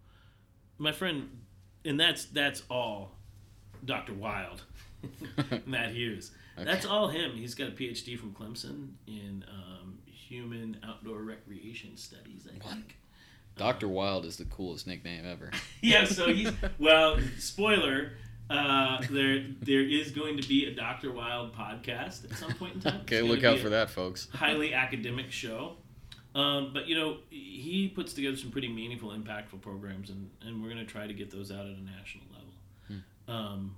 My 0.77 0.93
friend, 0.93 1.41
and 1.85 1.99
that's 1.99 2.27
that's 2.27 2.63
all 2.71 3.13
Dr. 3.85 4.15
Wild, 4.15 4.63
Matt 5.67 5.91
Hughes. 5.93 6.31
Okay. 6.57 6.65
That's 6.65 6.85
all 6.87 7.09
him. 7.09 7.33
He's 7.33 7.55
got 7.55 7.69
a 7.69 7.73
PhD 7.73 8.19
from 8.19 8.33
Clemson 8.33 8.91
in 9.07 9.45
um, 9.49 9.99
human 10.07 10.79
outdoor 10.85 11.23
recreation 11.23 11.97
studies, 11.97 12.47
I 12.49 12.57
what? 12.65 12.75
think. 12.75 12.99
Doctor 13.57 13.89
Wild 13.89 14.25
is 14.25 14.37
the 14.37 14.45
coolest 14.47 14.87
nickname 14.87 15.25
ever. 15.27 15.51
yeah, 15.83 16.05
so 16.05 16.33
he's 16.33 16.51
well. 16.79 17.19
Spoiler: 17.39 18.13
uh, 18.49 19.03
there 19.11 19.45
there 19.61 19.83
is 19.83 20.11
going 20.11 20.37
to 20.41 20.49
be 20.49 20.67
a 20.67 20.75
Doctor 20.75 21.13
Wild 21.13 21.55
podcast 21.55 22.31
at 22.31 22.37
some 22.37 22.53
point 22.55 22.77
in 22.77 22.81
time. 22.81 23.01
okay, 23.03 23.23
look 23.23 23.45
out 23.45 23.59
for 23.59 23.71
that, 23.71 23.91
folks. 23.91 24.29
Highly 24.33 24.73
academic 24.75 25.31
show. 25.31 25.77
Um, 26.35 26.71
but 26.73 26.87
you 26.87 26.95
know, 26.95 27.19
he 27.31 27.93
puts 27.95 28.13
together 28.15 28.37
some 28.37 28.51
pretty 28.51 28.69
meaningful, 28.69 29.11
impactful 29.11 29.61
programs, 29.61 30.11
and, 30.11 30.31
and 30.41 30.63
we're 30.63 30.71
going 30.71 30.85
to 30.85 30.91
try 30.91 31.07
to 31.07 31.13
get 31.13 31.31
those 31.31 31.51
out 31.51 31.67
at 31.67 31.77
a 31.77 31.85
national 31.85 32.25
level. 32.33 32.55
Hmm. 33.27 33.33
Um, 33.33 33.75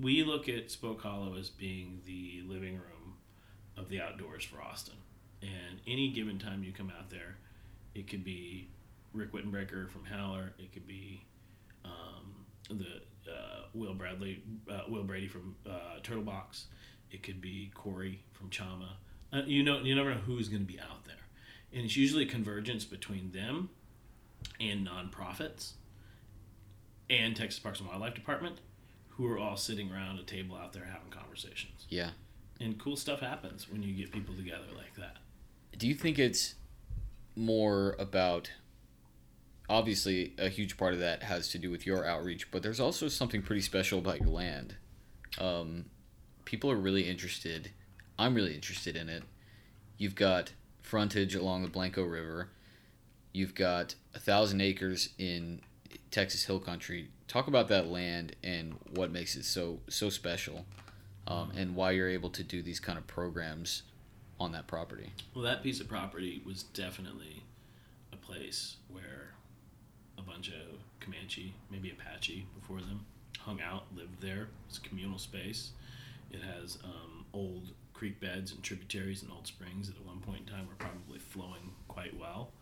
we 0.00 0.22
look 0.24 0.48
at 0.48 0.70
Spoke 0.70 1.02
Hollow 1.02 1.36
as 1.36 1.50
being 1.50 2.00
the 2.06 2.42
living 2.46 2.74
room 2.74 3.14
of 3.76 3.88
the 3.88 4.00
outdoors 4.00 4.44
for 4.44 4.62
Austin. 4.62 4.94
And 5.42 5.80
any 5.86 6.10
given 6.10 6.38
time 6.38 6.64
you 6.64 6.72
come 6.72 6.92
out 6.98 7.10
there, 7.10 7.36
it 7.94 8.08
could 8.08 8.24
be 8.24 8.68
Rick 9.12 9.32
Wittenbreaker 9.32 9.88
from 9.90 10.04
Howler. 10.04 10.52
It 10.58 10.72
could 10.72 10.86
be 10.86 11.24
um, 11.84 12.46
the 12.68 13.30
uh, 13.30 13.62
Will 13.74 13.94
Bradley, 13.94 14.42
uh, 14.70 14.82
Will 14.88 15.04
Brady 15.04 15.28
from 15.28 15.54
uh, 15.68 16.00
Turtle 16.02 16.22
Box. 16.22 16.66
It 17.10 17.22
could 17.22 17.40
be 17.40 17.70
Corey 17.74 18.20
from 18.32 18.50
Chama. 18.50 18.90
Uh, 19.32 19.42
you 19.46 19.62
know, 19.62 19.80
you 19.80 19.94
never 19.94 20.14
know 20.14 20.20
who's 20.20 20.48
going 20.48 20.66
to 20.66 20.72
be 20.72 20.80
out 20.80 21.04
there, 21.04 21.14
and 21.72 21.84
it's 21.84 21.96
usually 21.96 22.24
a 22.24 22.28
convergence 22.28 22.84
between 22.84 23.32
them 23.32 23.70
and 24.60 24.86
nonprofits 24.86 25.72
and 27.10 27.36
Texas 27.36 27.58
Parks 27.58 27.80
and 27.80 27.88
Wildlife 27.88 28.14
Department, 28.14 28.60
who 29.08 29.26
are 29.26 29.38
all 29.38 29.56
sitting 29.56 29.90
around 29.92 30.18
a 30.18 30.22
table 30.22 30.56
out 30.56 30.72
there 30.72 30.84
having 30.84 31.10
conversations. 31.10 31.86
Yeah. 31.88 32.10
And 32.60 32.78
cool 32.78 32.96
stuff 32.96 33.20
happens 33.20 33.70
when 33.70 33.82
you 33.82 33.94
get 33.94 34.12
people 34.12 34.34
together 34.34 34.66
like 34.76 34.94
that. 34.96 35.16
Do 35.76 35.86
you 35.86 35.94
think 35.94 36.18
it's 36.18 36.54
more 37.36 37.94
about 37.98 38.50
obviously 39.68 40.34
a 40.38 40.48
huge 40.48 40.76
part 40.76 40.94
of 40.94 41.00
that 41.00 41.22
has 41.22 41.48
to 41.50 41.58
do 41.58 41.70
with 41.70 41.86
your 41.86 42.06
outreach, 42.06 42.50
but 42.50 42.62
there's 42.62 42.80
also 42.80 43.08
something 43.08 43.42
pretty 43.42 43.60
special 43.60 43.98
about 43.98 44.20
your 44.20 44.30
land. 44.30 44.76
Um, 45.38 45.86
people 46.44 46.70
are 46.70 46.76
really 46.76 47.08
interested. 47.08 47.70
I'm 48.18 48.34
really 48.34 48.54
interested 48.54 48.96
in 48.96 49.08
it. 49.08 49.22
You've 49.98 50.14
got 50.14 50.52
frontage 50.88 51.34
along 51.34 51.62
the 51.62 51.68
Blanco 51.68 52.02
River. 52.02 52.48
You've 53.32 53.54
got 53.54 53.94
a 54.14 54.18
thousand 54.18 54.62
acres 54.62 55.10
in 55.18 55.60
Texas 56.10 56.44
Hill 56.44 56.60
Country. 56.60 57.08
Talk 57.28 57.46
about 57.46 57.68
that 57.68 57.88
land 57.88 58.34
and 58.42 58.74
what 58.94 59.12
makes 59.12 59.36
it 59.36 59.44
so 59.44 59.80
so 59.88 60.08
special, 60.08 60.64
um, 61.26 61.52
and 61.54 61.76
why 61.76 61.90
you're 61.90 62.08
able 62.08 62.30
to 62.30 62.42
do 62.42 62.62
these 62.62 62.80
kind 62.80 62.96
of 62.96 63.06
programs 63.06 63.82
on 64.40 64.52
that 64.52 64.66
property. 64.66 65.12
Well, 65.34 65.44
that 65.44 65.62
piece 65.62 65.78
of 65.80 65.88
property 65.88 66.42
was 66.46 66.62
definitely 66.62 67.42
a 68.12 68.16
place 68.16 68.76
where 68.88 69.34
a 70.16 70.22
bunch 70.22 70.48
of 70.48 70.78
Comanche, 71.00 71.54
maybe 71.70 71.90
Apache 71.90 72.46
before 72.58 72.80
them, 72.80 73.04
hung 73.40 73.60
out, 73.60 73.84
lived 73.94 74.22
there. 74.22 74.48
It's 74.68 74.78
a 74.78 74.80
communal 74.80 75.18
space. 75.18 75.72
It 76.30 76.40
has 76.42 76.78
um, 76.82 77.26
old 77.34 77.72
creek 77.98 78.20
beds 78.20 78.52
and 78.52 78.62
tributaries 78.62 79.22
and 79.24 79.32
old 79.32 79.44
springs 79.44 79.88
that 79.88 79.96
at 79.96 80.06
one 80.06 80.20
point 80.20 80.38
in 80.40 80.46
time 80.46 80.68
were 80.68 80.74
probably 80.78 81.18
flowing 81.18 81.72
quite 81.88 82.16
well. 82.16 82.52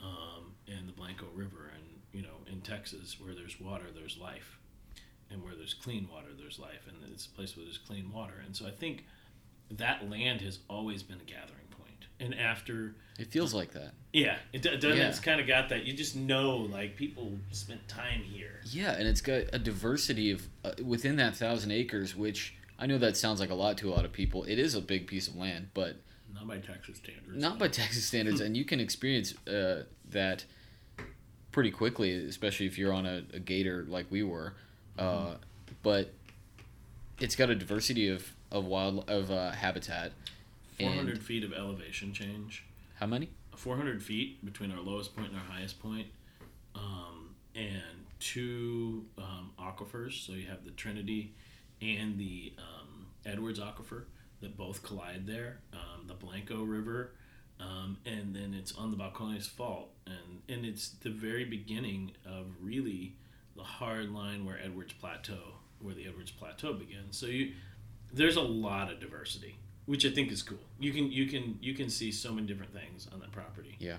Um, 0.00 0.52
and 0.68 0.86
the 0.86 0.92
Blanco 0.92 1.26
River, 1.34 1.70
and 1.74 1.84
you 2.12 2.20
know, 2.20 2.36
in 2.46 2.60
Texas, 2.60 3.16
where 3.18 3.34
there's 3.34 3.58
water, 3.58 3.86
there's 3.94 4.18
life, 4.18 4.58
and 5.30 5.42
where 5.42 5.54
there's 5.54 5.72
clean 5.72 6.08
water, 6.12 6.26
there's 6.38 6.58
life, 6.58 6.86
and 6.88 6.96
it's 7.10 7.24
a 7.24 7.30
place 7.30 7.56
where 7.56 7.64
there's 7.64 7.78
clean 7.78 8.12
water. 8.12 8.34
And 8.44 8.54
so 8.54 8.66
I 8.66 8.70
think 8.70 9.04
that 9.70 10.10
land 10.10 10.42
has 10.42 10.58
always 10.68 11.02
been 11.02 11.20
a 11.20 11.24
gathering 11.24 11.68
point. 11.70 12.06
And 12.20 12.34
after 12.38 12.94
It 13.18 13.28
feels 13.28 13.54
like 13.54 13.72
that. 13.72 13.92
yeah, 14.12 14.36
it 14.52 14.60
doesn't. 14.62 14.82
Yeah. 14.98 15.08
It's 15.08 15.20
kind 15.20 15.40
of 15.40 15.46
got 15.46 15.70
that. 15.70 15.84
You 15.86 15.94
just 15.94 16.16
know, 16.16 16.56
like 16.58 16.96
people 16.96 17.32
spent 17.52 17.86
time 17.88 18.22
here. 18.22 18.60
Yeah, 18.66 18.92
and 18.92 19.08
it's 19.08 19.22
got 19.22 19.44
a 19.54 19.58
diversity 19.58 20.32
of 20.32 20.46
uh, 20.64 20.72
within 20.84 21.16
that 21.16 21.34
thousand 21.36 21.70
acres, 21.70 22.14
which 22.14 22.56
I 22.82 22.86
know 22.86 22.98
that 22.98 23.16
sounds 23.16 23.38
like 23.38 23.50
a 23.50 23.54
lot 23.54 23.78
to 23.78 23.88
a 23.88 23.92
lot 23.94 24.04
of 24.04 24.12
people. 24.12 24.42
It 24.42 24.58
is 24.58 24.74
a 24.74 24.80
big 24.80 25.06
piece 25.06 25.28
of 25.28 25.36
land, 25.36 25.68
but 25.72 25.98
Not 26.34 26.48
by 26.48 26.58
Texas 26.58 26.96
standards. 26.96 27.40
not 27.40 27.56
by 27.56 27.68
Texas 27.68 28.04
standards, 28.04 28.40
and 28.40 28.56
you 28.56 28.64
can 28.64 28.80
experience 28.80 29.34
uh, 29.46 29.84
that 30.10 30.44
pretty 31.52 31.70
quickly, 31.70 32.12
especially 32.26 32.66
if 32.66 32.76
you're 32.76 32.92
on 32.92 33.06
a, 33.06 33.22
a 33.34 33.38
gator 33.38 33.84
like 33.88 34.06
we 34.10 34.24
were. 34.24 34.54
Uh, 34.98 35.34
but 35.84 36.12
it's 37.20 37.36
got 37.36 37.50
a 37.50 37.54
diversity 37.54 38.08
of 38.08 38.32
of 38.50 38.64
wild 38.64 39.08
of 39.08 39.30
uh, 39.30 39.52
habitat. 39.52 40.10
Four 40.76 40.90
hundred 40.90 41.22
feet 41.22 41.44
of 41.44 41.52
elevation 41.52 42.12
change. 42.12 42.64
how 42.98 43.06
many? 43.06 43.28
400 43.54 44.02
feet 44.02 44.44
between 44.44 44.72
our 44.72 44.80
lowest 44.80 45.14
point 45.14 45.28
and 45.28 45.36
our 45.36 45.44
highest 45.44 45.78
point, 45.80 46.08
um, 46.74 47.36
and 47.54 48.06
two 48.18 49.04
um, 49.18 49.52
aquifers. 49.56 50.26
So 50.26 50.32
you 50.32 50.48
have 50.48 50.64
the 50.64 50.72
Trinity 50.72 51.32
and 51.82 52.18
the 52.18 52.54
um, 52.58 53.06
Edwards 53.26 53.58
aquifer 53.58 54.04
that 54.40 54.56
both 54.56 54.82
collide 54.82 55.26
there. 55.26 55.58
Um, 55.72 56.06
the 56.06 56.14
Blanco 56.14 56.62
River, 56.62 57.12
um, 57.60 57.98
and 58.06 58.34
then 58.34 58.54
it's 58.54 58.72
on 58.72 58.90
the 58.90 58.96
Balcones 58.96 59.48
Fault, 59.48 59.90
and 60.06 60.42
and 60.48 60.64
it's 60.64 60.90
the 60.90 61.10
very 61.10 61.44
beginning 61.44 62.12
of 62.24 62.46
really 62.60 63.16
the 63.56 63.62
hard 63.62 64.10
line 64.10 64.44
where 64.44 64.58
Edwards 64.62 64.92
Plateau, 64.94 65.54
where 65.80 65.94
the 65.94 66.06
Edwards 66.06 66.30
Plateau 66.30 66.72
begins. 66.72 67.16
So 67.16 67.26
you 67.26 67.52
there's 68.12 68.36
a 68.36 68.42
lot 68.42 68.92
of 68.92 69.00
diversity, 69.00 69.56
which 69.86 70.04
I 70.04 70.10
think 70.10 70.30
is 70.30 70.42
cool. 70.42 70.58
You 70.78 70.92
can 70.92 71.10
you 71.10 71.26
can 71.26 71.58
you 71.60 71.74
can 71.74 71.88
see 71.88 72.12
so 72.12 72.32
many 72.32 72.46
different 72.46 72.72
things 72.72 73.08
on 73.12 73.20
that 73.20 73.32
property. 73.32 73.76
Yeah. 73.78 73.96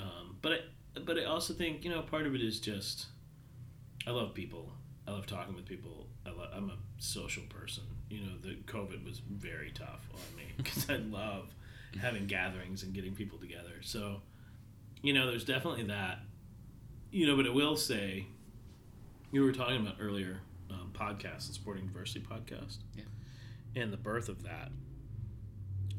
Um, 0.00 0.36
but 0.42 0.52
I, 0.52 1.00
but 1.00 1.18
I 1.18 1.24
also 1.24 1.54
think 1.54 1.84
you 1.84 1.90
know 1.90 2.02
part 2.02 2.26
of 2.26 2.34
it 2.34 2.42
is 2.42 2.60
just 2.60 3.06
I 4.06 4.10
love 4.10 4.34
people. 4.34 4.72
I 5.06 5.10
love 5.12 5.26
talking 5.26 5.54
with 5.54 5.66
people. 5.66 6.06
I 6.26 6.30
lo- 6.30 6.48
I'm 6.54 6.70
a 6.70 6.76
social 6.98 7.42
person. 7.48 7.84
You 8.08 8.20
know, 8.22 8.32
the 8.42 8.54
COVID 8.66 9.04
was 9.04 9.18
very 9.20 9.70
tough 9.70 10.08
on 10.14 10.36
me 10.36 10.44
because 10.56 10.88
I 10.88 10.96
love 10.96 11.54
having 12.00 12.26
gatherings 12.26 12.82
and 12.82 12.92
getting 12.94 13.14
people 13.14 13.38
together. 13.38 13.80
So, 13.82 14.22
you 15.02 15.12
know, 15.12 15.26
there's 15.26 15.44
definitely 15.44 15.84
that. 15.84 16.20
You 17.10 17.26
know, 17.26 17.36
but 17.36 17.46
I 17.46 17.50
will 17.50 17.76
say, 17.76 18.26
you 19.30 19.42
were 19.42 19.52
talking 19.52 19.76
about 19.82 19.96
earlier 20.00 20.40
um, 20.70 20.90
podcast, 20.92 21.48
the 21.48 21.52
Sporting 21.54 21.86
Diversity 21.86 22.20
podcast, 22.20 22.78
Yeah. 22.96 23.04
and 23.76 23.92
the 23.92 23.96
birth 23.96 24.28
of 24.28 24.42
that. 24.44 24.70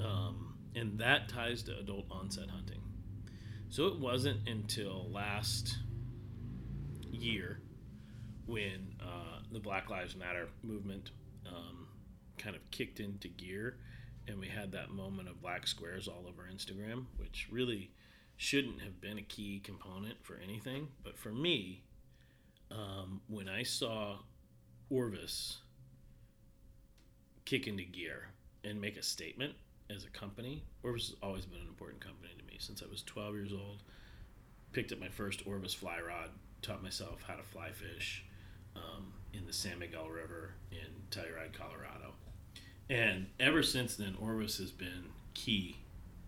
Um, 0.04 0.56
and 0.76 0.98
that 1.00 1.30
ties 1.30 1.64
to 1.64 1.78
adult 1.80 2.06
onset 2.12 2.50
hunting. 2.50 2.82
So 3.70 3.86
it 3.88 3.98
wasn't 4.00 4.48
until 4.48 5.10
last 5.10 5.78
year 7.12 7.60
when 8.46 8.96
uh, 9.02 9.40
the 9.52 9.60
Black 9.60 9.90
Lives 9.90 10.16
Matter 10.16 10.48
movement 10.64 11.12
um, 11.48 11.88
kind 12.38 12.56
of 12.56 12.70
kicked 12.72 13.00
into 13.00 13.28
gear 13.28 13.78
and 14.28 14.40
we 14.40 14.48
had 14.48 14.72
that 14.72 14.92
moment 14.92 15.30
of 15.30 15.42
black 15.42 15.68
squares 15.68 16.08
all 16.08 16.26
over 16.28 16.48
Instagram, 16.52 17.06
which 17.18 17.48
really 17.52 17.92
shouldn't 18.38 18.82
have 18.82 19.00
been 19.00 19.18
a 19.18 19.24
key 19.24 19.62
component 19.64 20.24
for 20.24 20.40
anything. 20.44 20.88
But 21.04 21.18
for 21.18 21.30
me, 21.30 21.84
um, 22.72 23.22
when 23.28 23.48
I 23.48 23.64
saw 23.64 24.18
Orvis 24.90 25.60
kick 27.46 27.68
into 27.68 27.84
gear 27.84 28.30
and 28.64 28.82
make 28.82 28.98
a 28.98 29.04
statement 29.04 29.54
as 29.96 30.04
a 30.04 30.10
company, 30.10 30.64
Orvis 30.84 31.10
has 31.10 31.16
always 31.22 31.46
been 31.46 31.62
an 31.62 31.68
important 31.68 32.04
company 32.04 32.34
to 32.38 32.46
me 32.46 32.58
since 32.60 32.82
I 32.82 32.90
was 32.90 33.04
12 33.04 33.36
years 33.36 33.54
old. 33.54 33.84
Picked 34.72 34.92
up 34.92 35.00
my 35.00 35.10
first 35.10 35.44
Orvis 35.46 35.74
fly 35.74 36.00
rod, 36.06 36.32
taught 36.62 36.84
myself 36.84 37.24
how 37.28 37.36
to 37.36 37.44
fly 37.44 37.70
fish 37.72 38.26
um, 38.76 39.14
in 39.34 39.46
the 39.46 39.54
San 39.54 39.80
Miguel 39.80 40.10
River 40.10 40.52
in 40.72 40.88
Telluride, 41.12 41.54
Colorado. 41.54 42.14
And 42.90 43.28
ever 43.40 43.64
since 43.64 43.96
then, 43.96 44.16
Orvis 44.22 44.58
has 44.58 44.72
been 44.72 45.06
key 45.34 45.78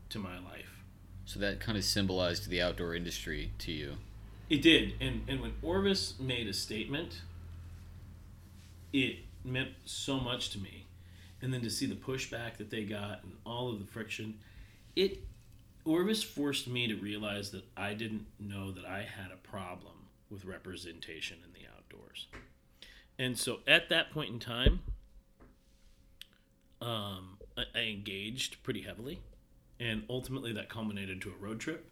to 0.10 0.20
my 0.20 0.40
life. 0.40 0.84
So 1.26 1.40
that 1.40 1.60
kind 1.60 1.78
of 1.78 1.84
symbolized 1.84 2.50
the 2.50 2.62
outdoor 2.62 2.96
industry 2.96 3.52
to 3.60 3.72
you. 3.72 3.98
It 4.50 4.62
did, 4.62 4.94
and 5.02 5.24
and 5.28 5.42
when 5.42 5.54
Orvis 5.62 6.18
made 6.20 6.48
a 6.48 6.54
statement, 6.54 7.22
it 8.94 9.18
meant 9.44 9.72
so 9.86 10.20
much 10.20 10.52
to 10.52 10.60
me. 10.60 10.86
And 11.42 11.54
then 11.54 11.62
to 11.62 11.70
see 11.70 11.86
the 11.86 11.96
pushback 11.96 12.58
that 12.58 12.70
they 12.72 12.84
got 12.84 13.24
and 13.24 13.34
all 13.46 13.70
of 13.70 13.80
the 13.80 13.86
friction, 13.86 14.40
it 14.96 15.20
Orvis 15.86 16.24
forced 16.24 16.68
me 16.68 16.88
to 16.88 16.96
realize 16.96 17.52
that 17.52 17.64
I 17.76 17.94
didn't 17.94 18.26
know 18.40 18.72
that 18.72 18.86
I 18.86 19.00
had 19.00 19.32
a 19.32 19.48
problem 19.48 19.94
with 20.30 20.46
representation 20.46 21.38
in 21.46 21.54
the 21.54 21.57
And 23.20 23.38
so 23.38 23.60
at 23.68 23.90
that 23.90 24.12
point 24.12 24.32
in 24.32 24.40
time, 24.40 24.82
um, 26.82 27.38
I, 27.58 27.64
I 27.74 27.80
engaged 27.86 28.62
pretty 28.64 28.82
heavily, 28.82 29.22
and 29.80 30.04
ultimately 30.10 30.54
that 30.54 30.70
culminated 30.70 31.22
to 31.22 31.30
a 31.30 31.44
road 31.44 31.60
trip. 31.60 31.90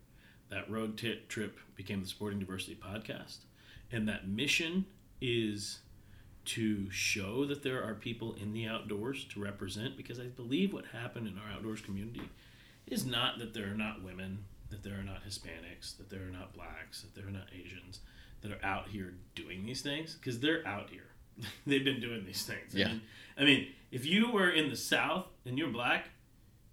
That 0.50 0.70
road 0.70 0.98
ti 0.98 1.22
trip 1.28 1.58
became 1.76 2.02
the 2.02 2.08
Sporting 2.08 2.40
Diversity 2.40 2.76
Podcast, 2.76 3.38
and 3.92 4.08
that 4.08 4.28
mission 4.28 4.86
is 5.20 5.80
to 6.46 6.92
show 6.92 7.46
that 7.46 7.64
there 7.64 7.84
are 7.84 7.96
people 7.96 8.34
in 8.34 8.54
the 8.54 8.68
outdoors 8.68 9.26
to 9.26 9.42
represent. 9.42 9.98
Because 9.98 10.20
I 10.20 10.26
believe 10.26 10.74
what 10.74 10.86
happened 10.94 11.28
in 11.28 11.40
our 11.40 11.52
outdoors 11.52 11.82
community 11.82 12.30
is 12.86 13.04
not 13.04 13.40
that 13.40 13.56
there 13.56 13.72
are 13.72 13.76
not 13.76 14.04
women, 14.04 14.46
that 14.70 14.84
there 14.84 15.00
are 15.00 15.04
not 15.04 15.26
Hispanics, 15.28 15.98
that 15.98 16.12
there 16.12 16.22
are 16.22 16.32
not 16.32 16.54
blacks, 16.54 17.02
that 17.02 17.16
there 17.16 17.28
are 17.28 17.32
not 17.32 17.48
Asians 17.52 18.02
that 18.42 18.52
are 18.52 18.64
out 18.64 18.88
here 18.90 19.14
doing 19.34 19.66
these 19.66 19.82
things 19.82 20.16
because 20.16 20.40
they're 20.40 20.66
out 20.68 20.90
here. 20.90 21.08
They've 21.68 21.84
been 21.84 22.00
doing 22.00 22.26
these 22.26 22.44
things. 22.44 22.74
Yeah. 22.74 22.88
I 22.88 22.90
mean, 22.90 23.02
I 23.38 23.44
mean, 23.44 23.68
if 23.92 24.06
you 24.06 24.32
were 24.32 24.50
in 24.50 24.70
the 24.70 24.76
South 24.76 25.26
and 25.46 25.58
you're 25.58 25.70
black, 25.70 26.10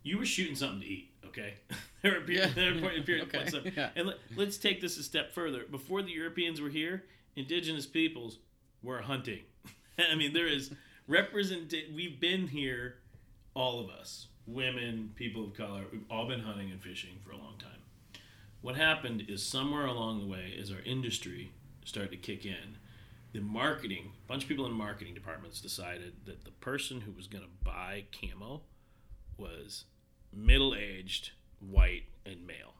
you 0.03 0.19
were 0.19 0.27
shooting 0.27 0.55
something 0.55 0.81
to 0.81 0.87
eat. 0.87 1.09
Okay, 1.27 1.55
there 2.03 2.13
are 2.17 2.31
Yeah. 2.31 2.53
periods, 2.53 2.55
there 2.55 2.75
are 2.75 3.03
periods 3.03 3.55
Okay, 3.55 3.73
yeah. 3.77 3.91
And 3.97 4.09
let, 4.09 4.19
let's 4.37 4.59
take 4.59 4.81
this 4.81 4.99
a 4.99 5.03
step 5.03 5.33
further. 5.33 5.65
Before 5.71 6.03
the 6.03 6.11
Europeans 6.13 6.61
were 6.61 6.69
here, 6.69 7.05
indigenous 7.37 7.87
peoples 7.87 8.39
were 8.83 9.01
hunting. 9.01 9.41
I 9.99 10.15
mean, 10.15 10.33
there 10.35 10.47
is 10.47 10.73
represent. 11.09 11.73
We've 11.95 12.21
been 12.21 12.49
here, 12.49 12.97
all 13.55 13.81
of 13.81 13.89
us, 13.91 14.27
women, 14.47 15.13
people 15.17 15.45
of 15.45 15.55
color. 15.55 15.85
We've 15.91 16.05
all 16.11 16.27
been 16.29 16.41
hunting 16.41 16.71
and 16.71 16.81
fishing 16.83 17.19
for 17.25 17.33
a 17.33 17.37
long 17.37 17.55
time. 17.59 17.72
What 18.63 18.77
happened 18.77 19.25
is 19.29 19.43
somewhere 19.45 19.87
along 19.87 20.21
the 20.21 20.27
way, 20.27 20.57
as 20.59 20.71
our 20.71 20.81
industry 20.85 21.53
started 21.85 22.13
to 22.13 22.17
kick 22.17 22.47
in, 22.47 22.79
the 23.33 23.41
marketing, 23.41 24.13
a 24.25 24.29
bunch 24.29 24.45
of 24.45 24.49
people 24.49 24.67
in 24.67 24.73
marketing 24.73 25.15
departments 25.15 25.61
decided 25.61 26.13
that 26.27 26.45
the 26.45 26.53
person 26.53 27.01
who 27.01 27.11
was 27.11 27.27
going 27.27 27.43
to 27.43 27.51
buy 27.65 28.05
camo 28.13 28.63
was 29.37 29.85
middle 30.33 30.77
aged, 30.77 31.33
white, 31.59 32.05
and 32.25 32.47
male. 32.47 32.75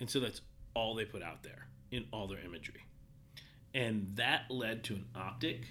And 0.00 0.10
so 0.10 0.18
that's 0.18 0.40
all 0.74 0.96
they 0.96 1.04
put 1.04 1.22
out 1.22 1.44
there 1.44 1.68
in 1.92 2.06
all 2.12 2.26
their 2.26 2.40
imagery. 2.44 2.84
And 3.72 4.08
that 4.16 4.50
led 4.50 4.82
to 4.84 4.94
an 4.94 5.04
optic 5.14 5.68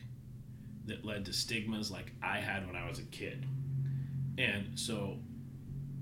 that 0.85 1.03
led 1.03 1.25
to 1.25 1.33
stigmas 1.33 1.91
like 1.91 2.13
I 2.23 2.37
had 2.37 2.65
when 2.67 2.77
I 2.77 2.87
was 2.87 2.99
a 2.99 3.03
kid. 3.03 3.45
And 4.37 4.79
so 4.79 5.17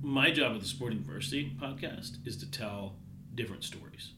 my 0.03 0.29
job 0.29 0.53
at 0.53 0.61
the 0.61 0.67
Sporting 0.67 0.99
Diversity 0.99 1.57
podcast 1.59 2.25
is 2.27 2.37
to 2.37 2.49
tell 2.49 2.95
different 3.33 3.63
stories. 3.63 4.11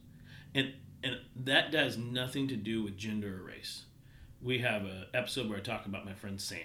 And 0.54 0.74
and 1.04 1.18
that 1.36 1.74
has 1.74 1.98
nothing 1.98 2.48
to 2.50 2.56
do 2.56 2.84
with 2.84 2.98
gender 2.98 3.40
or 3.40 3.44
race. 3.44 3.86
We 4.42 4.60
have 4.60 4.84
an 4.84 5.06
episode 5.14 5.50
where 5.50 5.58
I 5.58 5.62
talk 5.62 5.86
about 5.86 6.06
my 6.06 6.14
friend 6.14 6.40
Sam. 6.40 6.60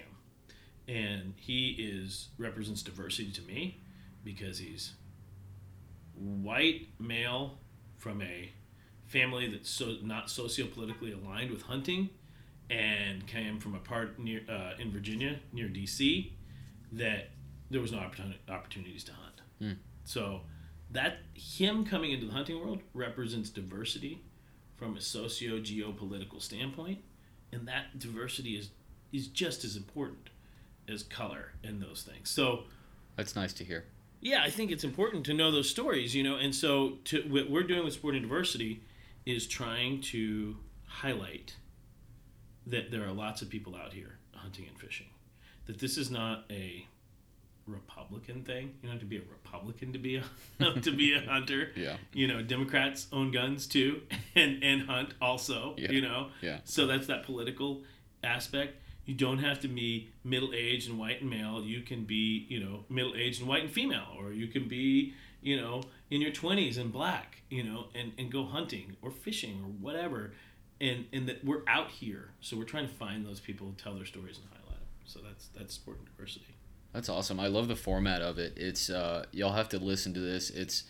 And 0.87 1.33
he 1.37 1.71
is 1.71 2.29
represents 2.37 2.81
diversity 2.81 3.31
to 3.31 3.41
me 3.41 3.81
because 4.23 4.59
he's 4.59 4.93
white 6.15 6.87
male 6.99 7.57
from 7.97 8.21
a 8.21 8.51
family 9.05 9.49
that's 9.49 9.69
so 9.69 9.95
not 10.03 10.27
sociopolitically 10.27 11.13
aligned 11.13 11.51
with 11.51 11.63
hunting 11.63 12.09
and 12.69 13.25
came 13.27 13.59
from 13.59 13.75
a 13.75 13.79
part 13.79 14.19
near 14.19 14.41
uh, 14.49 14.71
in 14.79 14.91
Virginia 14.91 15.39
near 15.53 15.67
DC 15.67 16.31
that 16.91 17.29
there 17.69 17.81
was 17.81 17.91
no 17.91 17.99
opportunities 18.49 19.03
to 19.03 19.11
hunt. 19.13 19.41
Hmm. 19.59 19.71
So 20.03 20.41
that 20.91 21.17
him 21.33 21.85
coming 21.85 22.11
into 22.11 22.25
the 22.27 22.31
hunting 22.33 22.59
world 22.59 22.79
represents 22.93 23.49
diversity 23.49 24.21
from 24.75 24.95
a 24.95 25.01
socio 25.01 25.59
geopolitical 25.59 26.41
standpoint, 26.41 26.99
and 27.51 27.67
that 27.67 27.99
diversity 27.99 28.55
is 28.57 28.69
is 29.11 29.27
just 29.27 29.63
as 29.63 29.75
important 29.75 30.29
as 30.89 31.01
color 31.03 31.53
and 31.63 31.81
those 31.81 32.03
things. 32.03 32.29
So 32.29 32.63
That's 33.15 33.35
nice 33.35 33.53
to 33.53 33.63
hear. 33.63 33.85
yeah, 34.21 34.43
I 34.43 34.49
think 34.49 34.69
it's 34.71 34.83
important 34.83 35.25
to 35.27 35.33
know 35.33 35.49
those 35.51 35.69
stories, 35.69 36.13
you 36.15 36.23
know. 36.23 36.35
And 36.35 36.53
so, 36.53 36.97
to, 37.05 37.21
what 37.29 37.49
we're 37.49 37.63
doing 37.63 37.83
with 37.85 37.93
Sporting 37.93 38.21
Diversity 38.21 38.83
is 39.25 39.47
trying 39.47 40.01
to 40.01 40.57
highlight 40.85 41.55
that 42.65 42.91
there 42.91 43.03
are 43.05 43.11
lots 43.13 43.41
of 43.41 43.49
people 43.49 43.75
out 43.75 43.93
here 43.93 44.17
hunting 44.33 44.65
and 44.67 44.77
fishing. 44.77 45.07
That 45.65 45.79
this 45.79 45.97
is 45.97 46.11
not 46.11 46.45
a 46.49 46.85
Republican 47.67 48.43
thing. 48.43 48.73
You 48.81 48.89
don't 48.89 48.91
have 48.91 48.99
to 48.99 49.05
be 49.05 49.17
a 49.17 49.21
Republican 49.29 49.93
to 49.93 49.99
be 49.99 50.15
a 50.17 50.71
to 50.81 50.91
be 50.91 51.13
a 51.13 51.21
hunter. 51.21 51.71
Yeah. 51.75 51.97
You 52.13 52.27
know, 52.27 52.41
Democrats 52.41 53.07
own 53.11 53.31
guns 53.31 53.67
too, 53.67 54.01
and 54.35 54.63
and 54.63 54.83
hunt 54.83 55.13
also. 55.21 55.75
Yeah. 55.77 55.91
You 55.91 56.01
know. 56.01 56.29
Yeah. 56.41 56.59
So 56.63 56.87
that's 56.87 57.07
that 57.07 57.23
political 57.23 57.83
aspect. 58.23 58.81
You 59.05 59.13
don't 59.13 59.39
have 59.39 59.61
to 59.61 59.69
be 59.69 60.09
middle 60.23 60.51
aged 60.53 60.89
and 60.89 60.99
white 60.99 61.21
and 61.21 61.29
male. 61.29 61.61
You 61.61 61.81
can 61.81 62.03
be, 62.03 62.45
you 62.49 62.59
know, 62.59 62.83
middle 62.89 63.15
aged 63.15 63.39
and 63.39 63.47
white 63.47 63.63
and 63.63 63.71
female, 63.71 64.07
or 64.19 64.33
you 64.33 64.47
can 64.47 64.67
be, 64.67 65.13
you 65.41 65.59
know, 65.59 65.83
in 66.09 66.19
your 66.21 66.31
twenties 66.31 66.77
and 66.77 66.91
black, 66.91 67.41
you 67.49 67.63
know, 67.63 67.85
and, 67.95 68.11
and 68.17 68.29
go 68.31 68.43
hunting 68.43 68.97
or 69.01 69.11
fishing 69.11 69.61
or 69.63 69.69
whatever. 69.69 70.33
And 70.79 71.05
and 71.13 71.27
that 71.27 71.43
we're 71.43 71.63
out 71.67 71.89
here, 71.89 72.31
so 72.39 72.55
we're 72.57 72.65
trying 72.65 72.87
to 72.87 72.93
find 72.93 73.25
those 73.25 73.39
people, 73.39 73.73
tell 73.77 73.95
their 73.95 74.05
stories, 74.05 74.37
and 74.37 74.47
highlight 74.51 74.79
them. 74.79 74.89
So 75.05 75.19
that's 75.25 75.47
that's 75.57 75.73
Sporting 75.73 76.05
Diversity. 76.05 76.56
That's 76.97 77.09
awesome. 77.09 77.39
I 77.39 77.45
love 77.45 77.67
the 77.67 77.75
format 77.75 78.23
of 78.23 78.39
it. 78.39 78.53
It's 78.55 78.89
uh, 78.89 79.25
y'all 79.31 79.53
have 79.53 79.69
to 79.69 79.77
listen 79.77 80.15
to 80.15 80.19
this. 80.19 80.49
It's 80.49 80.85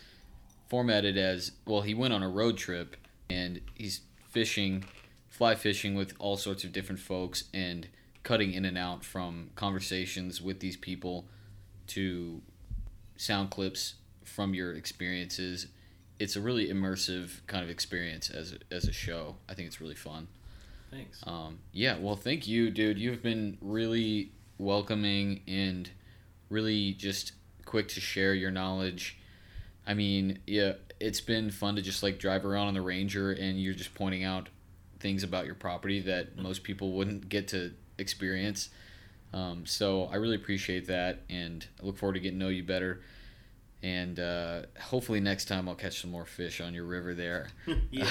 formatted 0.70 1.18
as 1.18 1.52
well. 1.66 1.82
He 1.82 1.94
went 1.94 2.14
on 2.14 2.24
a 2.24 2.30
road 2.30 2.56
trip 2.56 2.96
and 3.30 3.60
he's 3.76 4.00
fishing, 4.30 4.86
fly 5.28 5.54
fishing 5.56 5.96
with 5.96 6.14
all 6.18 6.38
sorts 6.38 6.64
of 6.64 6.72
different 6.72 7.02
folks 7.02 7.44
and 7.54 7.90
cutting 8.24 8.54
in 8.54 8.64
and 8.64 8.78
out 8.78 9.04
from 9.04 9.50
conversations 9.58 10.42
with 10.42 10.62
these 10.62 10.78
people 10.78 11.26
to 11.88 12.42
sound 13.18 13.50
clips 13.50 13.96
from 14.24 14.54
your 14.54 14.74
experiences. 14.76 15.68
It's 16.20 16.38
a 16.38 16.42
really 16.42 16.70
immersive 16.70 17.46
kind 17.48 17.66
of 17.66 17.70
experience 17.70 18.30
as 18.30 18.54
a, 18.54 18.74
as 18.74 18.86
a 18.86 18.94
show. 18.94 19.36
I 19.50 19.56
think 19.56 19.68
it's 19.68 19.82
really 19.82 19.94
fun. 19.94 20.30
Thanks. 20.90 21.22
Um, 21.28 21.60
yeah, 21.74 21.98
well, 22.00 22.16
thank 22.16 22.48
you, 22.48 22.70
dude. 22.70 22.98
You've 22.98 23.22
been 23.22 23.58
really 23.60 24.32
welcoming 24.58 25.42
and 25.50 25.90
really 26.50 26.94
just 26.94 27.34
quick 27.66 27.88
to 27.90 28.00
share 28.00 28.34
your 28.34 28.52
knowledge. 28.52 29.18
I 29.86 29.94
mean, 29.94 30.40
yeah, 30.48 30.74
it's 31.00 31.22
been 31.22 31.52
fun 31.52 31.76
to 31.76 31.82
just 31.82 32.04
like 32.04 32.20
drive 32.20 32.46
around 32.46 32.68
on 32.68 32.74
the 32.74 32.82
Ranger 32.82 33.32
and 33.32 33.62
you're 33.62 33.74
just 33.74 33.94
pointing 33.94 34.24
out 34.24 34.50
things 35.00 35.24
about 35.24 35.46
your 35.46 35.56
property 35.56 36.02
that 36.02 36.38
most 36.38 36.64
people 36.64 36.94
wouldn't 36.94 37.30
get 37.30 37.48
to 37.50 37.74
experience. 37.98 38.70
Um, 39.34 39.66
so 39.66 40.06
I 40.06 40.16
really 40.16 40.36
appreciate 40.36 40.88
that 40.88 41.24
and 41.30 41.66
I 41.82 41.86
look 41.86 41.98
forward 41.98 42.14
to 42.14 42.20
getting 42.20 42.40
to 42.40 42.46
know 42.46 42.50
you 42.50 42.64
better. 42.64 43.02
And 43.84 44.20
uh, 44.20 44.62
hopefully 44.80 45.20
next 45.20 45.46
time 45.46 45.70
I'll 45.70 45.76
catch 45.76 46.02
some 46.02 46.12
more 46.12 46.26
fish 46.26 46.60
on 46.62 46.74
your 46.74 46.86
river 46.86 47.14
there. 47.14 47.50
yeah. 47.92 48.10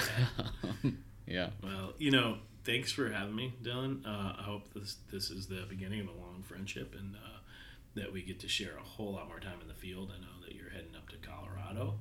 yeah. 1.27 1.51
Well, 1.63 1.95
you 1.99 2.11
know, 2.11 2.37
thanks 2.65 2.93
for 2.93 3.11
having 3.11 3.35
me, 3.35 3.55
Dylan. 3.63 4.07
Uh, 4.07 4.35
I 4.39 4.43
hope 4.43 4.73
this 4.75 4.97
this 5.11 5.31
is 5.31 5.47
the 5.47 5.65
beginning 5.69 6.01
of 6.01 6.09
a 6.09 6.13
long 6.13 6.45
friendship 6.47 6.95
and 6.99 7.15
uh, 7.17 7.36
that 7.97 8.13
we 8.13 8.23
get 8.23 8.39
to 8.41 8.49
share 8.49 8.77
a 8.77 8.83
whole 8.83 9.13
lot 9.13 9.29
more 9.29 9.41
time 9.41 9.61
in 9.61 9.69
the 9.69 9.75
field. 9.75 10.13
I 10.17 10.21
know 10.21 10.47
that 10.47 10.55
you're 10.55 10.71
heading 10.71 10.95
up 10.97 11.09
to 11.09 11.17
Colorado, 11.17 11.95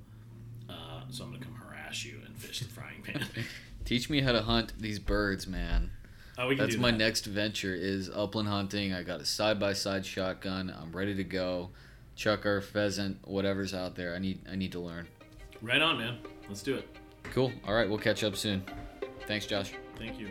uh, 0.70 1.02
so 1.10 1.24
I'm 1.24 1.32
gonna 1.32 1.44
come 1.44 1.56
harass 1.56 2.06
you 2.06 2.20
and 2.26 2.38
fish 2.38 2.60
the 2.60 2.66
frying 2.66 3.02
pan. 3.04 3.26
Teach 3.86 4.10
me 4.10 4.22
how 4.22 4.32
to 4.32 4.42
hunt 4.42 4.74
these 4.80 5.00
birds, 5.00 5.48
man. 5.48 5.92
Oh, 6.38 6.48
we 6.48 6.56
can 6.56 6.66
That's 6.66 6.78
my 6.78 6.92
that. 6.92 6.98
next 6.98 7.26
venture 7.26 7.74
is 7.74 8.10
upland 8.14 8.50
hunting. 8.50 8.94
I 8.94 9.04
got 9.04 9.22
a 9.22 9.26
side 9.26 9.60
by 9.60 9.74
side 9.74 10.06
shotgun. 10.06 10.74
I'm 10.78 10.92
ready 10.92 11.16
to 11.16 11.24
go. 11.24 11.70
Chukar, 12.18 12.62
pheasant, 12.64 13.26
whatever's 13.28 13.74
out 13.74 13.96
there. 13.96 14.16
I 14.16 14.20
need 14.20 14.40
I 14.52 14.56
need 14.56 14.72
to 14.74 14.80
learn. 14.80 15.08
Right 15.62 15.82
on, 15.82 15.98
man. 15.98 16.18
Let's 16.48 16.62
do 16.62 16.76
it. 16.76 16.88
Cool. 17.32 17.52
All 17.66 17.74
right, 17.74 17.90
we'll 17.90 17.98
catch 18.00 18.24
up 18.24 18.36
soon. 18.36 18.64
Thanks, 19.28 19.46
Josh. 19.46 19.72
Thank 19.98 20.20
you. 20.20 20.30